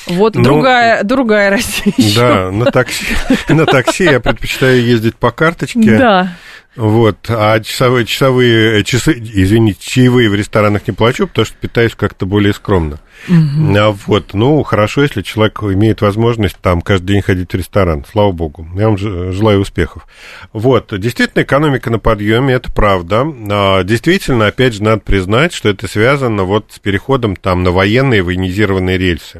[0.08, 1.94] Вот Ну, другая, другая Россия.
[2.18, 3.06] Да, на такси,
[3.54, 5.98] на такси я предпочитаю ездить по карточке.
[5.98, 6.28] Да.
[6.78, 11.96] Вот, а часовые, часовые э, часы, извините, чаевые в ресторанах не плачу, потому что питаюсь
[11.96, 13.00] как-то более скромно.
[13.30, 18.32] А вот, ну, хорошо, если человек имеет возможность там каждый день ходить в ресторан, слава
[18.32, 18.66] богу.
[18.76, 20.08] Я вам ж- желаю успехов.
[20.54, 23.26] Вот, действительно, экономика на подъеме, это правда.
[23.50, 28.24] А, Действительно, опять же, надо признать, что это связано вот с переходом там на военные
[28.24, 29.40] военизированные рельсы.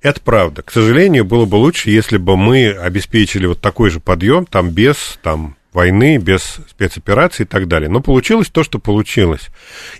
[0.00, 0.62] Это правда.
[0.62, 5.18] К сожалению, было бы лучше, если бы мы обеспечили вот такой же подъем, там без
[5.22, 7.90] там войны, без спецопераций и так далее.
[7.90, 9.50] Но получилось то, что получилось.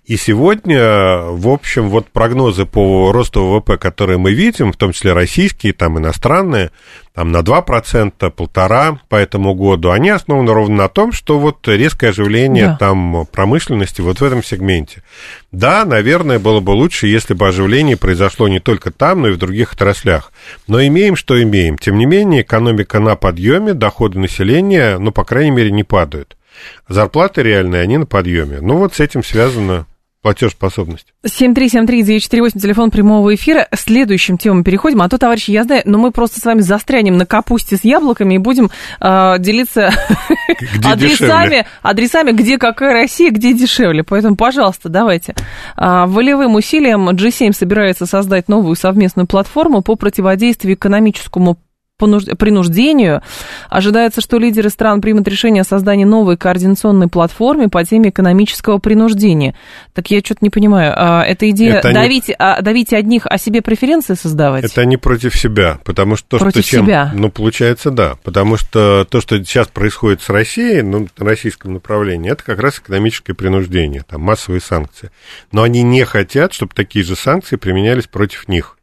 [0.07, 5.13] И сегодня, в общем, вот прогнозы по росту ВВП, которые мы видим, в том числе
[5.13, 6.71] российские, там иностранные,
[7.17, 12.11] там на 2%, полтора по этому году, они основаны ровно на том, что вот резкое
[12.11, 12.77] оживление Да.
[12.77, 15.03] там промышленности вот в этом сегменте.
[15.51, 19.39] Да, наверное, было бы лучше, если бы оживление произошло не только там, но и в
[19.39, 20.31] других отраслях.
[20.69, 21.79] Но имеем, что имеем.
[21.79, 26.37] Тем не менее, экономика на подъеме, доходы населения, ну, по крайней мере, не падают.
[26.87, 28.61] Зарплаты реальные, они на подъеме.
[28.61, 29.87] Ну, вот с этим связана
[30.27, 31.15] платежеспособность.
[31.25, 33.69] 7373948, телефон прямого эфира.
[33.73, 35.01] Следующим темам переходим.
[35.03, 38.35] А то, товарищи, я знаю, но мы просто с вами застрянем на капусте с яблоками
[38.35, 39.93] и будем э, делиться
[40.75, 41.67] Где адресами, дешевле?
[41.81, 44.03] адресами, где какая Россия, где дешевле.
[44.03, 45.37] Поэтому, пожалуйста, давайте.
[45.77, 51.57] А, волевым усилием G7 собирается создать новую совместную платформу по противодействию экономическому
[51.99, 53.23] принуждению.
[53.71, 59.55] Ожидается, что лидеры стран примут решение о создании новой координационной платформы по теме экономического принуждения.
[59.95, 60.93] Так я что-то не понимаю.
[60.97, 64.65] а, Это идея Это они- давить, а, давить одних, а себе преференции создавать?
[64.65, 66.85] Это не против себя, потому что то, Против что чем...
[66.87, 67.11] себя.
[67.15, 68.17] Ну, получается, да.
[68.23, 72.79] Потому что то, что сейчас происходит с Россией, ну, на российском направлении, это как раз
[72.79, 75.11] экономическое принуждение, там, массовые санкции.
[75.53, 78.77] Но они не хотят, чтобы такие же санкции применялись против них.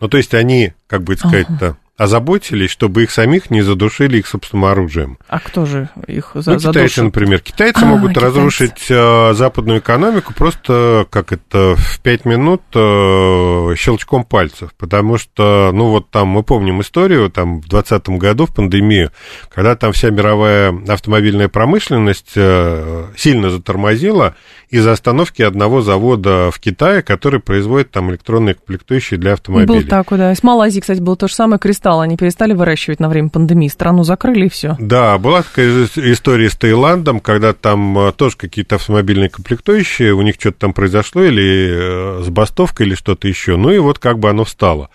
[0.00, 4.66] Ну, то есть они, как бы сказать-то, озаботились, чтобы их самих не задушили их собственным
[4.66, 5.18] оружием.
[5.28, 7.04] А кто же их за, Ну, китайцы, задушит?
[7.04, 7.40] например.
[7.40, 8.26] Китайцы А, могут китайцы.
[8.28, 14.70] разрушить э, западную экономику просто, как это, в пять минут э, щелчком пальцев.
[14.78, 19.10] Потому что, ну, вот там мы помним историю, там, в 2020 году, в пандемию,
[19.52, 24.34] когда там вся мировая автомобильная промышленность э, сильно затормозила
[24.68, 29.80] из-за остановки одного завода в Китае, который производит там электронные комплектующие для автомобилей.
[29.82, 30.34] Был такой, да.
[30.34, 31.58] С Малайзией, кстати, было то же самое.
[31.86, 33.68] Кристалл они перестали выращивать на время пандемии.
[33.68, 34.76] Страну закрыли и все.
[34.80, 40.34] Да, была такая история с Таиландом, когда там э, тоже какие-то автомобильные комплектующие, у них
[40.36, 43.54] что-то там произошло, или э, забастовка, или что-то еще.
[43.56, 44.90] Ну и вот как бы оно встало.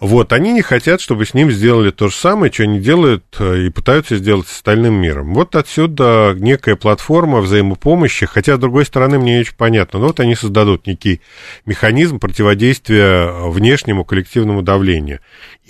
[0.00, 3.66] Вот, они не хотят, чтобы с ним сделали то же самое, что они делают э,
[3.66, 5.34] и пытаются сделать с остальным миром.
[5.34, 9.98] Вот отсюда некая платформа взаимопомощи, хотя, с другой стороны, мне не очень понятно.
[9.98, 11.20] Но вот они создадут некий
[11.66, 15.20] механизм противодействия внешнему коллективному давлению.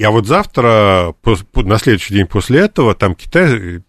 [0.01, 3.82] А вот завтра, пос- на следующий день после этого, там Китай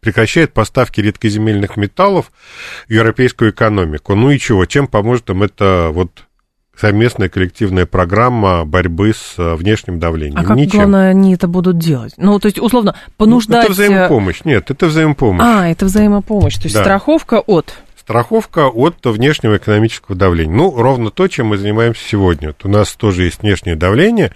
[0.00, 2.32] прекращает поставки редкоземельных металлов
[2.88, 4.14] в европейскую экономику.
[4.14, 4.64] Ну и чего?
[4.64, 6.24] Чем поможет им это вот
[6.74, 10.38] совместная коллективная программа борьбы с э, внешним давлением?
[10.40, 10.78] А как, Ничем.
[10.78, 12.14] главное, они это будут делать?
[12.16, 13.64] Ну, то есть, условно, понуждать...
[13.64, 14.40] Это взаимопомощь.
[14.44, 15.44] Нет, это взаимопомощь.
[15.46, 16.54] А, это взаимопомощь.
[16.56, 16.82] То есть, Да.
[16.82, 17.74] страховка от...
[18.00, 20.54] Страховка от внешнего экономического давления.
[20.54, 22.48] Ну, ровно то, чем мы занимаемся сегодня.
[22.48, 24.32] Вот у нас тоже есть внешнее давление,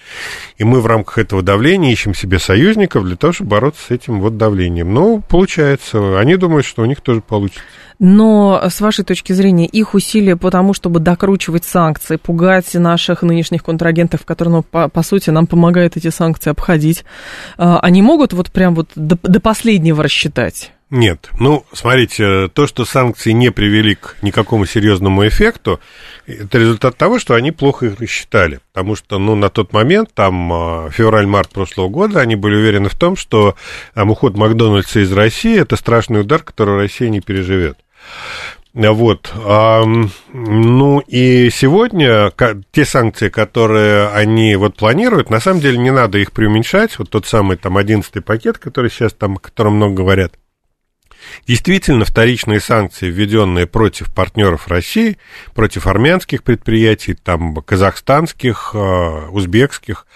[0.58, 4.20] и мы в рамках этого давления ищем себе союзников для того, чтобы бороться с этим
[4.20, 4.92] вот давлением.
[4.92, 7.62] Ну, получается, они думают, что у них тоже получится.
[7.98, 13.64] Но с вашей точки зрения, их усилия по тому, чтобы докручивать санкции, пугать наших нынешних
[13.64, 17.04] контрагентов, которые, ну, по, по сути, нам помогают эти санкции обходить,
[17.56, 20.73] а, они могут вот прям вот до, до последнего рассчитать?
[20.94, 21.28] Нет.
[21.40, 25.80] Ну, смотрите, то, что санкции не привели к никакому серьезному эффекту,
[26.24, 28.60] это результат того, что они плохо их рассчитали.
[28.72, 32.94] Потому что, ну, на тот момент, там, а, февраль-март прошлого года, они были уверены в
[32.94, 33.56] том, что
[33.94, 37.76] там, уход Макдональдса из России– это страшный удар, который Россия не переживет.
[38.72, 39.32] Вот.
[40.32, 42.32] Ну и сегодня
[42.70, 47.00] те санкции, которые они вот планируют, на самом деле не надо их преуменьшать.
[47.00, 50.34] Вот тот самый там одиннадцатый пакет, который сейчас там, о котором много говорят.
[51.46, 55.18] Действительно, вторичные санкции, введенные против партнеров России,
[55.54, 60.06] против армянских предприятий, там, казахстанских, э, узбекских,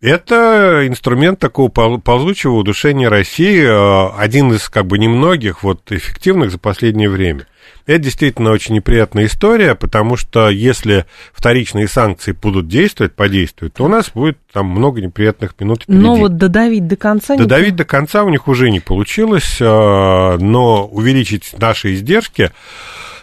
[0.00, 6.58] это инструмент такого ползучего удушения России, э, один из как бы немногих вот эффективных за
[6.58, 7.46] последнее время.
[7.86, 13.88] Это действительно очень неприятная история, потому что если вторичные санкции будут действовать, подействуют, то у
[13.88, 16.02] нас будет там много неприятных минут впереди.
[16.02, 17.36] Но вот додавить до конца...
[17.36, 22.50] Додавить до конца у них уже не получилось, э, но увеличить наши издержки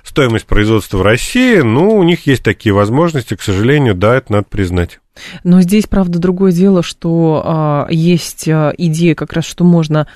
[0.04, 4.46] стоимость производства в России, ну, у них есть такие возможности, к сожалению, да, это надо
[4.50, 5.00] признать.
[5.44, 10.08] Но здесь, правда, другое дело, что а, есть а, идея как раз, что можно а,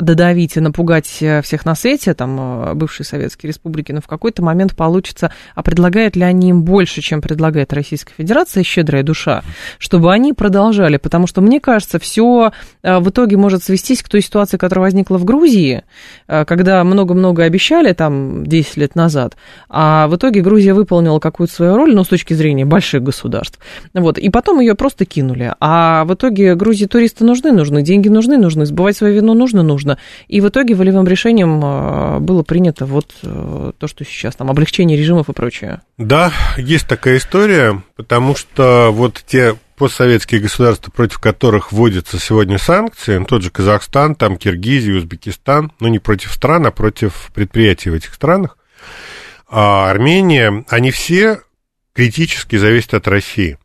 [0.00, 4.42] додавить и напугать э, всех на свете, там, а, бывшие советские республики, но в какой-то
[4.42, 9.42] момент получится, а предлагают ли они им больше, чем предлагает Российская Федерация, щедрая душа,
[9.78, 12.52] чтобы они продолжали, потому что, мне кажется, все
[12.82, 15.82] а, в итоге может свестись к той ситуации, которая возникла в Грузии,
[16.26, 19.36] когда много-много обещали, там, 10 лет назад,
[19.68, 23.58] а в итоге Грузия выполнила какую-то свою роль, ну, с точки зрения больших государств,
[23.94, 28.38] вот, и потом ее просто кинули, а в итоге Грузии туристы нужны, нужны, деньги нужны,
[28.38, 29.98] нужны, сбывать свою вину нужно, нужно.
[30.28, 34.98] И в итоге волевым решением а, было принято вот э, то, что сейчас, там, облегчение
[34.98, 35.80] режимов и прочее.
[35.98, 43.18] Да, есть такая история, потому что вот те постсоветские государства, против которых вводятся сегодня санкции,
[43.18, 47.94] ну, тот же Казахстан, там Киргизия, Узбекистан, ну, не против стран, а против предприятий в
[47.94, 48.58] этих странах,
[49.48, 51.40] а Армения, они все
[51.94, 53.58] критически зависят от России.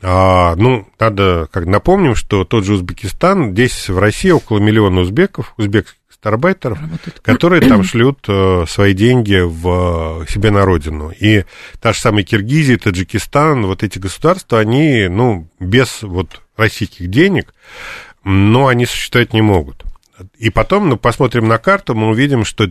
[0.00, 5.54] А, ну, надо, как напомним, что тот же Узбекистан, здесь в России около миллиона узбеков,
[5.56, 6.78] узбекских старбайтеров,
[7.22, 11.12] которые там шлют э, свои деньги в э, себе на родину.
[11.18, 11.44] И
[11.80, 17.54] та же самая Киргизия, Таджикистан, вот эти государства, они, ну, без вот российских денег,
[18.24, 19.84] но они существовать не могут.
[20.38, 22.70] И потом, ну, посмотрим на карту, мы увидим, что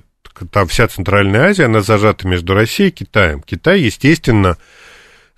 [0.52, 3.42] там вся Центральная Азия, она зажата между Россией и Китаем.
[3.42, 4.58] Китай, естественно,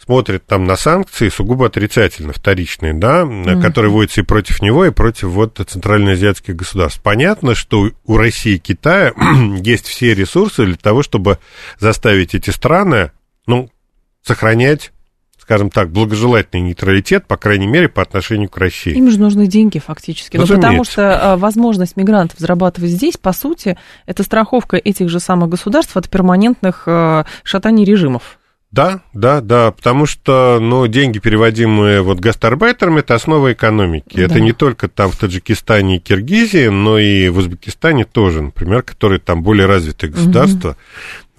[0.09, 3.61] смотрит там на санкции сугубо отрицательно, вторичные, да, mm-hmm.
[3.61, 6.99] которые вводятся и против него, и против вот центральноазиатских государств.
[7.03, 9.13] Понятно, что у России и Китая
[9.59, 11.37] есть все ресурсы для того, чтобы
[11.77, 13.11] заставить эти страны,
[13.45, 13.69] ну,
[14.23, 14.91] сохранять
[15.37, 18.93] скажем так, благожелательный нейтралитет, по крайней мере, по отношению к России.
[18.93, 20.37] Им же нужны деньги фактически.
[20.37, 25.49] Ну, потому что а, возможность мигрантов зарабатывать здесь, по сути, это страховка этих же самых
[25.49, 28.38] государств от перманентных а, шатаний режимов.
[28.71, 34.15] Да, да, да, потому что, ну, деньги, переводимые вот гастарбайтерами, это основа экономики.
[34.15, 34.23] Да.
[34.23, 39.19] Это не только там в Таджикистане и Киргизии, но и в Узбекистане тоже, например, которые
[39.19, 40.69] там более развитые государства.
[40.69, 40.77] Угу.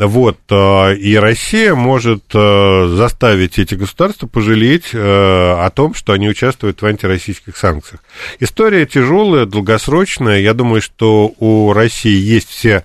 [0.01, 6.27] Вот, э, и Россия может э, заставить эти государства пожалеть э, о том, что они
[6.27, 8.03] участвуют в антироссийских санкциях.
[8.39, 10.41] История тяжелая, долгосрочная.
[10.41, 12.85] Я думаю, что у России есть все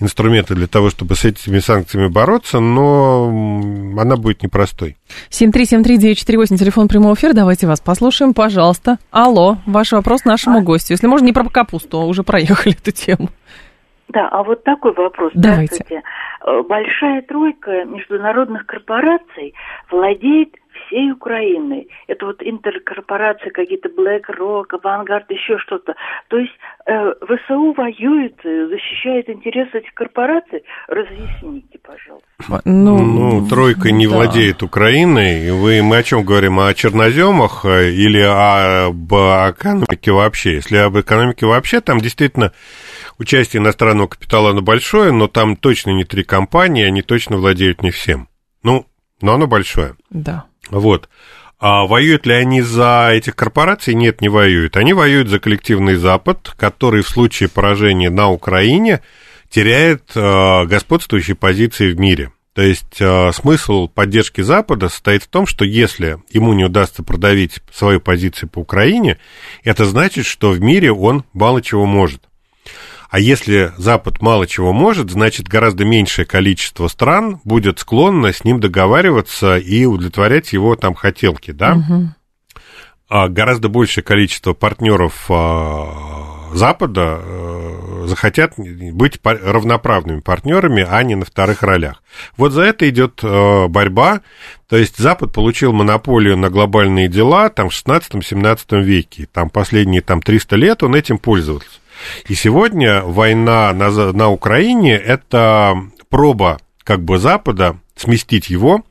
[0.00, 3.28] инструменты для того, чтобы с этими санкциями бороться, но
[3.96, 4.96] она будет непростой.
[5.30, 7.32] 7373948, телефон прямого эфира.
[7.32, 8.98] Давайте вас послушаем, пожалуйста.
[9.12, 10.94] Алло, ваш вопрос нашему гостю.
[10.94, 13.30] Если можно, не про капусту, а уже проехали эту тему.
[14.08, 15.32] Да, а вот такой вопрос.
[15.34, 16.02] Давайте.
[16.44, 19.54] Э, большая тройка международных корпораций
[19.90, 20.54] владеет
[20.86, 21.88] всей Украиной.
[22.06, 25.94] Это вот интеркорпорации, какие-то BlackRock, Vanguard, еще что-то.
[26.28, 26.52] То есть
[26.86, 30.62] э, ВСУ воюет, э, защищает интересы этих корпораций.
[30.88, 32.62] Разъясните, пожалуйста.
[32.64, 34.14] Ну, ну тройка не да.
[34.14, 35.50] владеет Украиной.
[35.52, 36.60] Вы, мы о чем говорим?
[36.60, 40.54] О черноземах э, или об экономике вообще?
[40.54, 42.52] Если об экономике вообще, там действительно
[43.18, 47.90] участие иностранного капитала оно большое, но там точно не три компании, они точно владеют не
[47.90, 48.28] всем.
[48.62, 48.86] Ну,
[49.20, 49.96] но оно большое.
[50.10, 50.46] Да.
[50.70, 51.08] Вот.
[51.58, 53.94] А воюют ли они за этих корпораций?
[53.94, 54.76] Нет, не воюют.
[54.76, 59.00] Они воюют за коллективный Запад, который в случае поражения на Украине
[59.48, 62.32] теряет э, господствующие позиции в мире.
[62.52, 67.60] То есть э, смысл поддержки Запада состоит в том, что если ему не удастся продавить
[67.72, 69.18] свою позицию по Украине,
[69.62, 72.22] это значит, что в мире он мало чего может.
[73.10, 78.60] А если Запад мало чего может, значит гораздо меньшее количество стран будет склонно с ним
[78.60, 81.74] договариваться и удовлетворять его там хотелки, да?
[81.74, 82.08] Угу.
[83.08, 87.20] А гораздо большее количество партнеров а, Запада
[88.06, 92.02] захотят быть равноправными партнерами, а не на вторых ролях.
[92.36, 94.22] Вот за это идет борьба.
[94.68, 99.28] То есть Запад получил монополию на глобальные дела там, в 16-17 веке.
[99.32, 101.68] Там последние там, 300 лет он этим пользовался.
[102.28, 105.76] И сегодня война на, на Украине– это
[106.08, 108.82] проба как бы Запада сместить его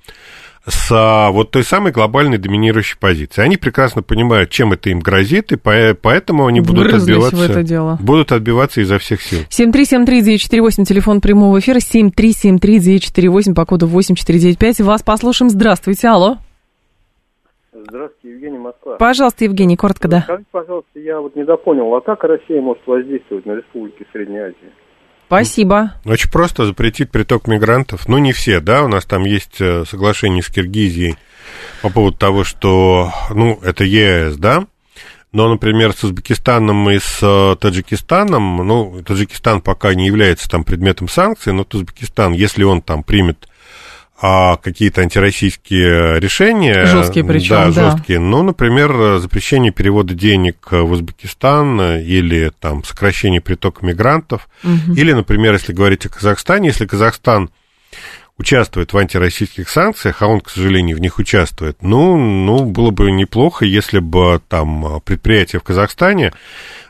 [0.68, 3.41] с а, вот той самой глобальной доминирующей позиции.
[3.41, 7.97] Они прекрасно понимают, чем это им грозит, и поэтому они будут отбиваться, в это дело.
[8.01, 9.41] будут отбиваться изо всех сил.
[9.49, 14.82] 7373948, телефон прямого эфира, 7373948 по коду 8495.
[14.82, 15.49] Вас послушаем.
[15.49, 16.38] Здравствуйте, алло.
[17.88, 18.98] Здравствуйте, Евгений Москва.
[18.98, 20.22] Пожалуйста, Евгений, коротко, да.
[20.22, 24.72] Скажите, пожалуйста, я вот недопонял, а как Россия может воздействовать на республики Средней Азии?
[25.28, 25.94] Спасибо.
[26.06, 28.08] Очень просто запретить приток мигрантов.
[28.08, 31.16] Ну, не все, да, у нас там есть э, соглашение с Киргизией
[31.82, 34.66] по поводу того, что, ну, это ЕС, да,
[35.32, 41.10] но, например, с Узбекистаном и с э, Таджикистаном, ну, Таджикистан пока не является там предметом
[41.10, 43.50] санкций, но Узбекистан, если он там примет
[44.20, 46.86] а какие-то антироссийские решения.
[46.86, 47.91] Жесткие причем, да.
[47.91, 48.20] жесткие.
[48.20, 54.47] Ну, например, запрещение перевода денег в Узбекистан или там сокращение притока мигрантов.
[54.63, 54.93] Угу.
[54.95, 57.49] Или, например, если говорить о Казахстане, если Казахстан
[58.38, 63.11] участвует в антироссийских санкциях, а он, к сожалению, в них участвует, ну, ну было бы
[63.11, 66.34] неплохо, если бы там предприятия в Казахстане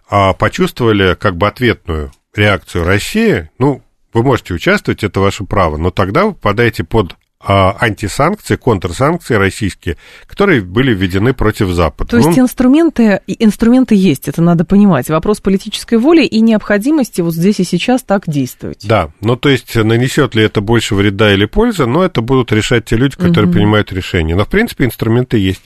[0.10, 3.82] а, почувствовали как бы ответную реакцию России, ну,
[4.16, 10.62] вы можете участвовать, это ваше право, но тогда вы попадаете под антисанкции, контрсанкции российские, которые
[10.62, 12.12] были введены против Запада.
[12.12, 15.10] То есть ну, инструменты, инструменты есть, это надо понимать.
[15.10, 18.86] Вопрос политической воли и необходимости вот здесь и сейчас так действовать.
[18.88, 22.86] Да, ну то есть нанесет ли это больше вреда или пользы, но это будут решать
[22.86, 23.54] те люди, которые угу.
[23.54, 24.36] принимают решения.
[24.36, 25.62] Но в принципе инструменты есть.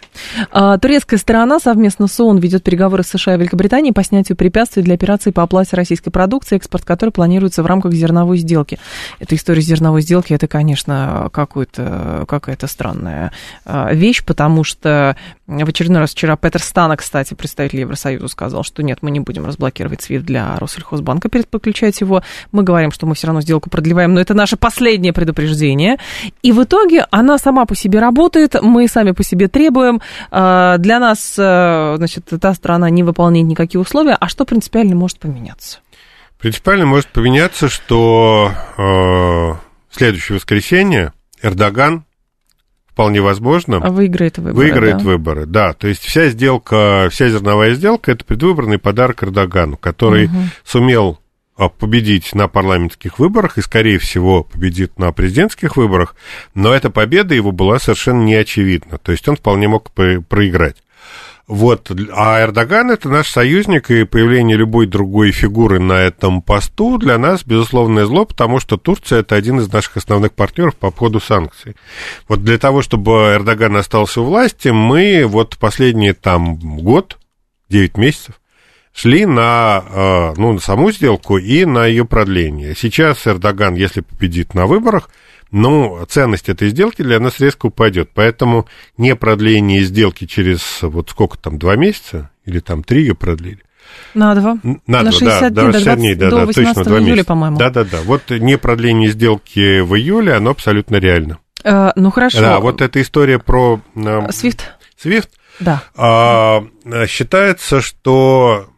[0.51, 4.83] А, турецкая сторона совместно с ООН ведет переговоры с США и Великобританией по снятию препятствий
[4.83, 8.79] для операций по оплате российской продукции, экспорт которой планируется в рамках зерновой сделки.
[9.19, 11.29] Эта история зерновой сделки, это, конечно,
[11.75, 13.31] какой какая-то какая странная
[13.65, 15.15] а, вещь, потому что
[15.47, 19.45] в очередной раз вчера Петер Стана, кстати, представитель Евросоюза, сказал, что нет, мы не будем
[19.45, 22.23] разблокировать SWIFT для Россельхозбанка перед подключать его.
[22.51, 25.97] Мы говорим, что мы все равно сделку продлеваем, но это наше последнее предупреждение.
[26.43, 30.01] И в итоге она сама по себе работает, мы сами по себе требуем.
[30.31, 34.17] А, для нас, а, значит, та страна не выполняет никакие условия.
[34.19, 35.79] А что принципиально может поменяться?
[36.39, 39.53] Принципиально может поменяться, что э,
[39.91, 41.11] следующее воскресенье
[41.41, 42.05] Эрдоган
[42.87, 44.55] вполне возможно выиграет выборы.
[44.55, 45.03] Выиграет да.
[45.03, 45.73] выборы, да.
[45.73, 50.35] То есть вся сделка, вся зерновая сделка это предвыборный подарок Эрдогану, который угу.
[50.65, 51.19] сумел
[51.55, 56.15] а, победить на парламентских выборах и, скорее всего, победит на президентских выборах,
[56.53, 58.97] но эта победа его была совершенно неочевидна.
[58.97, 60.77] То есть он вполне мог проиграть.
[61.49, 67.17] Вот, а Эрдоган это наш союзник, и появление любой другой фигуры на этом посту для
[67.17, 71.75] нас безусловное зло, потому что Турция это один из наших основных партнеров по поводу санкций.
[72.27, 77.17] Вот для того, чтобы Эрдоган остался у власти, мы вот последние там год,
[77.69, 78.39] 9 месяцев,
[78.93, 82.75] шли на, э, ну, на саму сделку и на ее продление.
[82.77, 85.09] Сейчас Эрдоган, если победит на выборах,
[85.51, 88.11] ну, ценность этой сделки для нас резко упадет.
[88.13, 93.59] Поэтому не продление сделки через вот сколько там, два месяца или там три ее продлили.
[94.13, 94.57] На два.
[94.85, 97.57] На, на 60 да, дней, да, 60 дней, да, до да, точно, два июля, по-моему.
[97.57, 98.01] Да, да, да.
[98.03, 101.39] Вот не продление сделки в июле, оно абсолютно реально.
[101.63, 102.39] Э, ну, хорошо.
[102.39, 103.81] Да, вот эта история про...
[103.95, 104.73] Э, Свифт.
[104.97, 105.29] Свифт.
[105.59, 105.83] Да.
[105.95, 106.63] А,
[107.07, 108.68] считается, что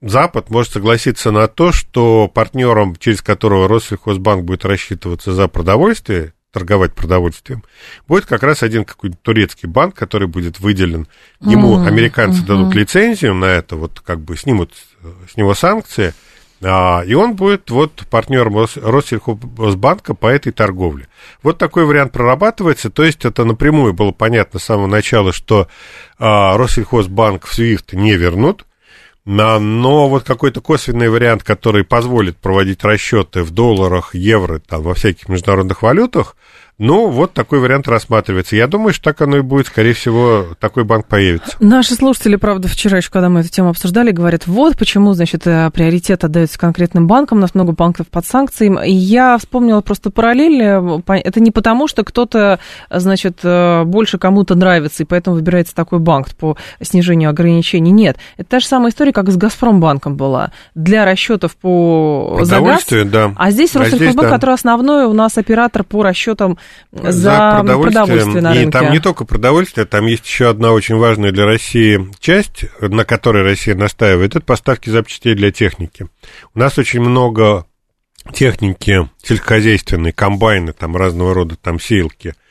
[0.00, 6.94] Запад может согласиться на то, что партнером, через которого Россельхозбанк будет рассчитываться за продовольствие, торговать
[6.94, 7.64] продовольствием,
[8.06, 11.08] будет как раз один какой-то турецкий банк, который будет выделен.
[11.40, 11.86] Ему mm-hmm.
[11.86, 12.46] американцы mm-hmm.
[12.46, 14.72] дадут лицензию на это, вот как бы снимут
[15.30, 16.14] с него санкции,
[16.62, 21.08] а, и он будет вот партнером Россельхозбанка по этой торговле.
[21.42, 25.68] Вот такой вариант прорабатывается, то есть это напрямую было понятно с самого начала, что
[26.18, 28.64] а, Россельхозбанк в SWIFT не вернут,
[29.58, 35.28] но вот какой-то косвенный вариант, который позволит проводить расчеты в долларах, евро, там, во всяких
[35.28, 36.34] международных валютах,
[36.78, 38.54] ну, вот такой вариант рассматривается.
[38.54, 39.66] Я думаю, что так оно и будет.
[39.66, 41.56] Скорее всего, такой банк появится.
[41.58, 45.70] Наши слушатели, правда, вчера еще, когда мы эту тему обсуждали, говорят, вот почему, значит, э,
[45.72, 48.86] приоритет отдается конкретным банкам, у нас много банков под санкциями.
[48.86, 50.62] И я вспомнила просто параллель.
[50.62, 52.60] Э, это не потому, что кто-то,
[52.90, 57.90] значит, э, больше кому-то нравится, и поэтому выбирается такой банк по снижению ограничений.
[57.90, 58.18] Нет.
[58.36, 60.52] Это та же самая история, как с Газпромбанком была.
[60.76, 62.86] Для расчетов по за газ.
[63.06, 63.32] Да.
[63.36, 64.36] А здесь Россельхозбанк, а да.
[64.36, 66.56] который основной у нас оператор по расчетам
[66.92, 68.68] за, продовольствие на рынке.
[68.68, 73.04] И там не только продовольствие, там есть еще одна очень важная для России часть, на
[73.04, 76.06] которой Россия настаивает, это поставки запчастей для техники.
[76.54, 77.66] У нас очень много
[78.32, 82.34] техники сельскохозяйственной, комбайны, там разного рода там сеялки–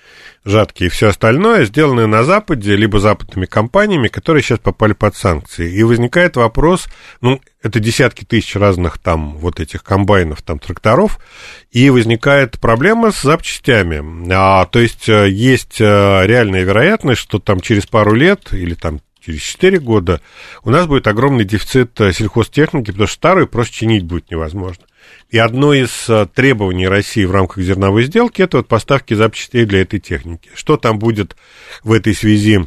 [0.47, 5.71] жатки и все остальное, сделанные на Западе, либо западными компаниями, которые сейчас попали под санкции.
[5.71, 6.87] И возникает вопрос,
[7.21, 11.19] ну, это десятки тысяч разных там вот этих комбайнов, там тракторов,
[11.71, 14.31] и возникает проблема с запчастями.
[14.31, 18.99] А, то есть э, есть э, реальная вероятность, что там через пару лет или там
[19.27, 20.21] через 4 года
[20.63, 24.85] у нас будет огромный дефицит э, сельхозтехники, потому что старую просто чинить будет невозможно.
[25.29, 29.81] И одно из э, требований России в рамках зерновой сделки это вот поставки запчастей для
[29.81, 30.49] этой техники.
[30.55, 31.35] Что там будет
[31.83, 32.65] в этой связи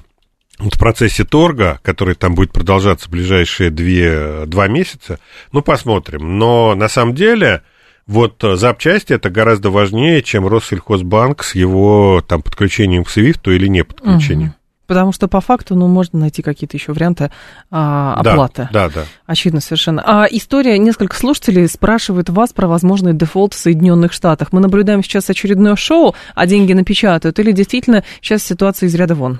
[0.59, 5.19] в процессе торга, который там будет продолжаться ближайшие две, два месяца,
[5.53, 6.39] ну, посмотрим.
[6.39, 7.63] Но на самом деле
[8.07, 13.85] вот запчасти это гораздо важнее, чем Россельхозбанк с его там подключением к SWIFT или не
[13.85, 14.53] подключением.
[14.91, 17.31] Потому что по факту, ну, можно найти какие-то еще варианты
[17.71, 18.69] а, оплаты.
[18.73, 19.05] Да, да, да.
[19.25, 20.03] Очевидно, совершенно.
[20.05, 24.53] А история, несколько слушателей спрашивают вас про возможный дефолт в Соединенных Штатах.
[24.53, 29.39] Мы наблюдаем сейчас очередное шоу, а деньги напечатают, или действительно сейчас ситуация из ряда вон?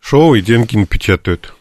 [0.00, 1.54] Шоу и деньги напечатают.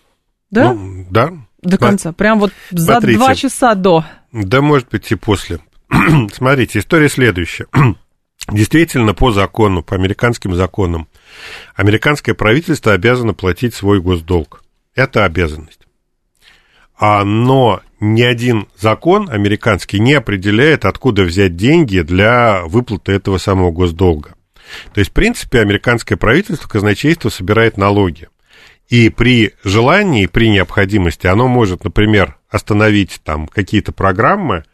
[0.50, 0.74] Да?
[0.74, 1.34] Ну, да.
[1.62, 2.14] До конца.
[2.14, 3.20] Прям вот за Смотрите.
[3.20, 4.04] два часа до.
[4.32, 5.60] Да, может быть, и после.
[6.34, 7.68] Смотрите, история следующая.
[8.52, 11.08] Действительно, по закону, по американским законам,
[11.76, 14.64] американское правительство обязано платить свой госдолг.
[14.96, 15.80] Это обязанность.
[16.96, 23.72] А, но ни один закон американский не определяет, откуда взять деньги для выплаты этого самого
[23.72, 24.36] госдолга.
[24.94, 28.28] То есть, в принципе, американское правительство, казначейство собирает налоги.
[28.90, 34.66] И при желании, при необходимости оно может, например, остановить там какие-то программы,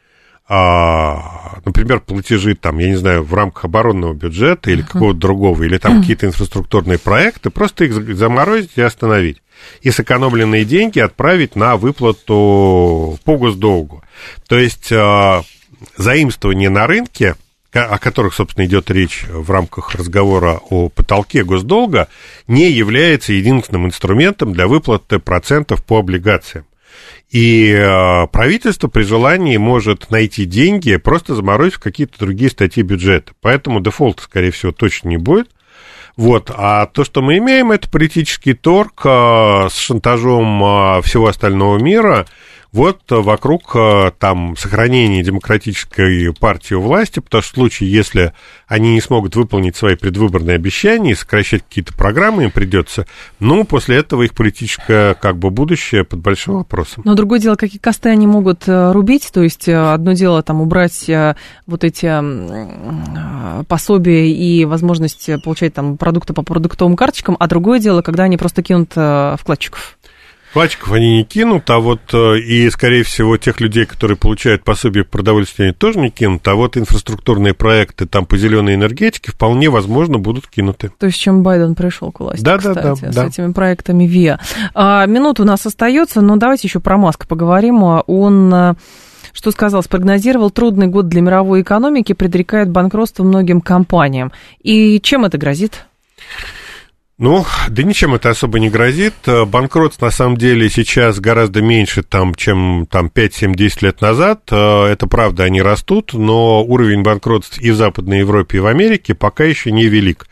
[0.51, 5.77] а, например, платежи там, я не знаю, в рамках оборонного бюджета или какого-то другого, или
[5.77, 9.43] там какие-то инфраструктурные проекты, просто их заморозить и остановить.
[9.81, 14.03] И сэкономленные деньги отправить на выплату по госдолгу.
[14.47, 15.43] То есть а,
[15.97, 17.35] заимствование на рынке,
[17.71, 22.07] о которых, собственно, идет речь в рамках разговора о потолке госдолга,
[22.47, 26.65] не является единственным инструментом для выплаты процентов по облигациям.
[27.31, 33.33] И э, правительство при желании может найти деньги, просто заморозить в какие-то другие статьи бюджета.
[33.41, 35.49] Поэтому дефолта, скорее всего, точно не будет.
[36.17, 36.51] Вот.
[36.53, 42.25] А то, что мы имеем, это политический торг э, с шантажом э, всего остального мира–
[42.71, 48.33] вот э, вокруг э, там сохранения демократической партии у власти, потому что в случае, если
[48.67, 53.07] они не смогут выполнить свои предвыборные обещания и сокращать какие-то программы им придется,
[53.39, 57.01] ну, после этого их политическое как бы будущее под большим вопросом.
[57.05, 61.09] Но другое дело, какие косты они могут э, рубить, то есть одно дело там убрать
[61.65, 62.09] вот эти
[63.65, 68.61] пособия и возможность получать там продукты по продуктовым карточкам, а другое дело, когда они просто
[68.61, 68.91] кинут
[69.39, 69.97] вкладчиков.
[70.53, 75.03] Пачков они не кинут, а вот э, и, скорее всего, тех людей, которые получают пособие
[75.03, 79.69] по продовольствию, они тоже не кинут, а вот инфраструктурные проекты там по зеленой энергетике вполне
[79.69, 80.91] возможно будут кинуты.
[80.97, 83.27] То есть, чем Байден пришел к власти, да, кстати, да, да, с да.
[83.27, 84.39] этими проектами ВИА.
[84.73, 87.83] А, минута у нас остается, но давайте еще про Маска поговорим.
[87.83, 88.75] Он э,
[89.33, 94.31] что сказал, спрогнозировал трудный год для мировой экономики, предрекает банкротство многим компаниям.
[94.61, 95.85] И чем это грозит?
[97.19, 99.13] Ну, да ничем это особо не грозит.
[99.25, 103.99] Э, банкротств на самом деле сейчас гораздо меньше, там, чем там, 5, 7, 10 лет
[103.99, 104.43] назад.
[104.51, 109.15] Э, это правда, они растут, но уровень банкротств и в Западной Европе, и в Америке
[109.15, 110.27] пока еще не велик.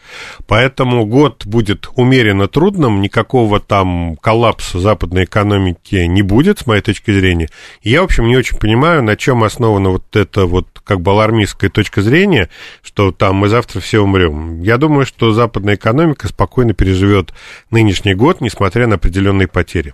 [0.47, 7.11] Поэтому год будет умеренно трудным, никакого там коллапса западной экономики не будет, с моей точки
[7.11, 7.49] зрения.
[7.81, 11.69] Я, в общем, не очень понимаю, на чем основана вот эта вот как бы алармистская
[11.69, 12.47] точка зрения,
[12.81, 14.61] что там мы завтра все умрем.
[14.61, 17.33] Я думаю, что западная экономика спокойно переживет
[17.71, 19.93] нынешний год, несмотря на определенные потери.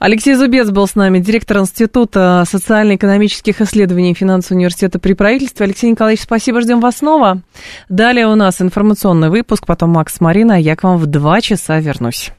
[0.00, 5.66] Алексей Зубец был с нами, директор Института социально-экономических исследований финансового университета при правительстве.
[5.66, 7.42] Алексей Николаевич, спасибо, ждем вас снова.
[7.88, 11.78] Далее у нас информационный выпуск, потом Макс Марина, а я к вам в два часа
[11.78, 12.32] вернусь.